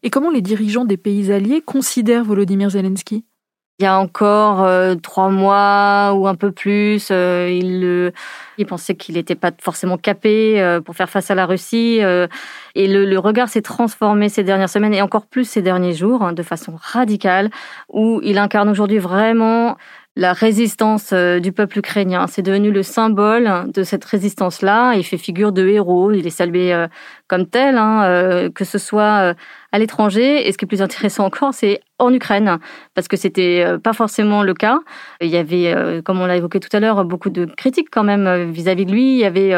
Et 0.03 0.09
comment 0.09 0.31
les 0.31 0.41
dirigeants 0.41 0.85
des 0.85 0.95
pays 0.95 1.33
alliés 1.33 1.59
considèrent 1.59 2.23
Volodymyr 2.23 2.69
Zelensky? 2.69 3.25
Il 3.79 3.83
y 3.83 3.85
a 3.85 3.97
encore 3.97 4.63
euh, 4.65 4.95
trois 4.95 5.29
mois 5.29 6.13
ou 6.13 6.27
un 6.27 6.35
peu 6.35 6.51
plus, 6.51 7.07
euh, 7.11 7.49
il, 7.49 8.11
il 8.57 8.65
pensait 8.65 8.95
qu'il 8.95 9.15
n'était 9.15 9.35
pas 9.35 9.51
forcément 9.61 9.97
capé 9.97 10.61
euh, 10.61 10.81
pour 10.81 10.97
faire 10.97 11.09
face 11.09 11.31
à 11.31 11.35
la 11.35 11.45
Russie. 11.45 12.01
et 12.75 12.87
le, 12.87 13.05
le 13.05 13.19
regard 13.19 13.47
s'est 13.47 13.61
transformé 13.61 14.27
ces 14.27 14.43
dernières 14.43 14.69
semaines 14.69 14.93
et 14.93 15.01
encore 15.01 15.27
plus 15.27 15.45
ces 15.45 15.61
derniers 15.61 15.93
jours 15.93 16.23
hein, 16.23 16.33
de 16.33 16.43
façon 16.43 16.73
radicale, 16.75 17.51
où 17.87 18.19
il 18.21 18.37
incarne 18.37 18.67
aujourd'hui 18.67 18.97
vraiment 18.97 19.77
la 20.17 20.33
résistance 20.33 21.13
du 21.13 21.53
peuple 21.53 21.79
ukrainien. 21.79 22.27
C'est 22.27 22.41
devenu 22.41 22.71
le 22.71 22.83
symbole 22.83 23.71
de 23.71 23.83
cette 23.83 24.03
résistance-là. 24.03 24.95
Il 24.95 25.05
fait 25.05 25.17
figure 25.17 25.53
de 25.53 25.65
héros. 25.65 26.11
Il 26.11 26.27
est 26.27 26.31
salué 26.31 26.87
comme 27.27 27.45
tel, 27.45 27.77
hein, 27.77 28.49
que 28.53 28.65
ce 28.65 28.77
soit 28.77 29.33
à 29.71 29.79
l'étranger. 29.79 30.47
Et 30.47 30.51
ce 30.51 30.57
qui 30.57 30.65
est 30.65 30.67
plus 30.67 30.81
intéressant 30.81 31.25
encore, 31.25 31.53
c'est 31.53 31.81
en 31.99 32.13
Ukraine, 32.13 32.59
parce 32.95 33.07
que 33.07 33.17
c'était 33.17 33.63
euh, 33.65 33.77
pas 33.77 33.93
forcément 33.93 34.41
le 34.41 34.53
cas. 34.53 34.79
Il 35.21 35.27
y 35.27 35.37
avait, 35.37 35.73
euh, 35.73 36.01
comme 36.01 36.21
on 36.21 36.25
l'a 36.25 36.37
évoqué 36.37 36.59
tout 36.59 36.75
à 36.75 36.79
l'heure, 36.79 37.03
beaucoup 37.03 37.29
de 37.29 37.45
critiques 37.45 37.89
quand 37.91 38.03
même 38.03 38.25
euh, 38.25 38.45
vis-à-vis 38.45 38.85
de 38.85 38.91
lui. 38.91 39.13
Il 39.13 39.19
y 39.19 39.25
avait 39.25 39.53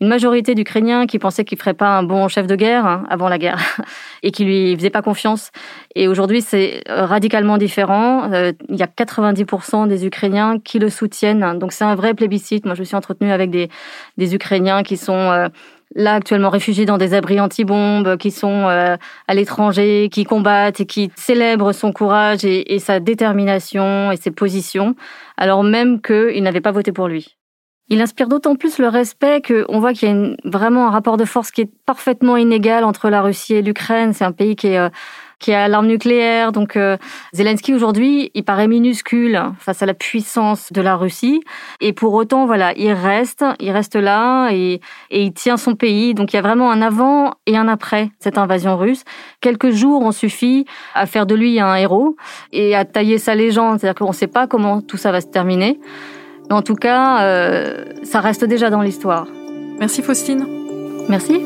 une 0.00 0.08
majorité 0.08 0.54
d'Ukrainiens 0.54 1.06
qui 1.06 1.18
pensaient 1.18 1.44
qu'il 1.44 1.58
ferait 1.58 1.74
pas 1.74 1.96
un 1.96 2.02
bon 2.02 2.28
chef 2.28 2.46
de 2.46 2.54
guerre 2.54 2.86
hein, 2.86 3.04
avant 3.08 3.28
la 3.28 3.38
guerre 3.38 3.58
et 4.22 4.30
qui 4.30 4.44
lui 4.44 4.76
faisaient 4.76 4.90
pas 4.90 5.02
confiance. 5.02 5.50
Et 5.94 6.06
aujourd'hui, 6.06 6.42
c'est 6.42 6.82
radicalement 6.88 7.56
différent. 7.56 8.30
Il 8.68 8.76
y 8.76 8.82
a 8.82 8.86
90% 8.86 9.88
des 9.88 10.04
Ukrainiens 10.04 10.58
qui 10.62 10.78
le 10.78 10.90
soutiennent. 10.90 11.58
Donc 11.58 11.72
c'est 11.72 11.84
un 11.84 11.94
vrai 11.94 12.12
plébiscite. 12.12 12.66
Moi, 12.66 12.74
je 12.74 12.80
me 12.80 12.84
suis 12.84 12.96
entretenue 12.96 13.32
avec 13.32 13.50
des, 13.50 13.70
des 14.18 14.34
Ukrainiens 14.34 14.82
qui 14.82 14.98
sont 14.98 15.48
là 15.94 16.14
actuellement 16.14 16.50
réfugiés 16.50 16.86
dans 16.86 16.98
des 16.98 17.14
abris 17.14 17.40
anti-bombes, 17.40 18.16
qui 18.16 18.30
sont 18.30 18.68
euh, 18.68 18.96
à 19.28 19.34
l'étranger, 19.34 20.08
qui 20.10 20.24
combattent 20.24 20.80
et 20.80 20.86
qui 20.86 21.10
célèbrent 21.16 21.72
son 21.72 21.92
courage 21.92 22.44
et, 22.44 22.78
sa 22.78 23.00
détermination 23.00 24.10
et 24.12 24.16
ses 24.16 24.30
positions, 24.30 24.94
alors 25.36 25.62
même 25.62 26.00
qu'ils 26.00 26.42
n'avaient 26.42 26.60
pas 26.60 26.72
voté 26.72 26.92
pour 26.92 27.08
lui. 27.08 27.36
Il 27.88 28.00
inspire 28.00 28.26
d'autant 28.26 28.56
plus 28.56 28.78
le 28.78 28.88
respect 28.88 29.40
qu'on 29.40 29.78
voit 29.78 29.92
qu'il 29.92 30.08
y 30.08 30.12
a 30.12 30.36
vraiment 30.44 30.88
un 30.88 30.90
rapport 30.90 31.16
de 31.16 31.24
force 31.24 31.52
qui 31.52 31.60
est 31.60 31.70
parfaitement 31.86 32.36
inégal 32.36 32.82
entre 32.82 33.08
la 33.10 33.22
Russie 33.22 33.54
et 33.54 33.62
l'Ukraine. 33.62 34.12
C'est 34.12 34.24
un 34.24 34.32
pays 34.32 34.56
qui 34.56 34.68
est 34.68 34.78
euh, 34.78 34.88
qui 35.38 35.52
a 35.52 35.68
l'arme 35.68 35.86
nucléaire. 35.86 36.52
Donc 36.52 36.76
euh, 36.76 36.96
Zelensky 37.32 37.74
aujourd'hui, 37.74 38.30
il 38.34 38.44
paraît 38.44 38.68
minuscule 38.68 39.40
face 39.58 39.82
à 39.82 39.86
la 39.86 39.94
puissance 39.94 40.72
de 40.72 40.80
la 40.80 40.96
Russie. 40.96 41.42
Et 41.80 41.92
pour 41.92 42.14
autant, 42.14 42.46
voilà, 42.46 42.72
il 42.76 42.92
reste, 42.92 43.44
il 43.60 43.70
reste 43.70 43.96
là 43.96 44.50
et, 44.50 44.80
et 45.10 45.22
il 45.22 45.32
tient 45.32 45.56
son 45.56 45.74
pays. 45.74 46.14
Donc 46.14 46.32
il 46.32 46.36
y 46.36 46.38
a 46.38 46.42
vraiment 46.42 46.70
un 46.70 46.82
avant 46.82 47.34
et 47.46 47.56
un 47.56 47.68
après 47.68 48.10
cette 48.18 48.38
invasion 48.38 48.76
russe. 48.76 49.04
Quelques 49.40 49.70
jours 49.70 50.02
ont 50.02 50.12
suffi 50.12 50.66
à 50.94 51.06
faire 51.06 51.26
de 51.26 51.34
lui 51.34 51.60
un 51.60 51.74
héros 51.76 52.16
et 52.52 52.74
à 52.74 52.84
tailler 52.84 53.18
sa 53.18 53.34
légende. 53.34 53.78
C'est-à-dire 53.78 53.98
qu'on 53.98 54.10
ne 54.10 54.16
sait 54.16 54.26
pas 54.26 54.46
comment 54.46 54.80
tout 54.80 54.96
ça 54.96 55.12
va 55.12 55.20
se 55.20 55.26
terminer. 55.26 55.78
Mais 56.48 56.54
en 56.54 56.62
tout 56.62 56.76
cas, 56.76 57.22
euh, 57.22 57.84
ça 58.02 58.20
reste 58.20 58.44
déjà 58.44 58.70
dans 58.70 58.82
l'histoire. 58.82 59.26
Merci 59.78 60.02
Faustine. 60.02 60.46
Merci. 61.08 61.40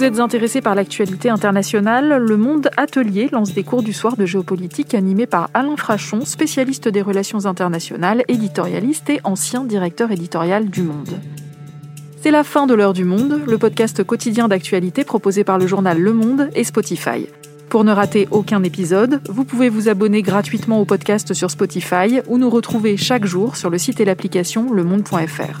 Vous 0.00 0.06
êtes 0.06 0.18
intéressé 0.18 0.62
par 0.62 0.74
l'actualité 0.74 1.28
internationale, 1.28 2.24
le 2.26 2.36
Monde 2.38 2.70
Atelier 2.78 3.28
lance 3.30 3.52
des 3.52 3.64
cours 3.64 3.82
du 3.82 3.92
soir 3.92 4.16
de 4.16 4.24
géopolitique 4.24 4.94
animés 4.94 5.26
par 5.26 5.50
Alain 5.52 5.76
Frachon, 5.76 6.24
spécialiste 6.24 6.88
des 6.88 7.02
relations 7.02 7.44
internationales, 7.44 8.24
éditorialiste 8.26 9.10
et 9.10 9.20
ancien 9.24 9.62
directeur 9.62 10.10
éditorial 10.10 10.70
du 10.70 10.84
Monde. 10.84 11.20
C'est 12.18 12.30
la 12.30 12.44
fin 12.44 12.66
de 12.66 12.72
l'heure 12.72 12.94
du 12.94 13.04
Monde, 13.04 13.42
le 13.46 13.58
podcast 13.58 14.02
quotidien 14.02 14.48
d'actualité 14.48 15.04
proposé 15.04 15.44
par 15.44 15.58
le 15.58 15.66
journal 15.66 16.00
Le 16.00 16.14
Monde 16.14 16.48
et 16.54 16.64
Spotify. 16.64 17.26
Pour 17.68 17.84
ne 17.84 17.92
rater 17.92 18.26
aucun 18.30 18.62
épisode, 18.62 19.20
vous 19.28 19.44
pouvez 19.44 19.68
vous 19.68 19.90
abonner 19.90 20.22
gratuitement 20.22 20.80
au 20.80 20.86
podcast 20.86 21.34
sur 21.34 21.50
Spotify 21.50 22.20
ou 22.26 22.38
nous 22.38 22.48
retrouver 22.48 22.96
chaque 22.96 23.26
jour 23.26 23.54
sur 23.54 23.68
le 23.68 23.76
site 23.76 24.00
et 24.00 24.06
l'application 24.06 24.72
lemonde.fr. 24.72 25.60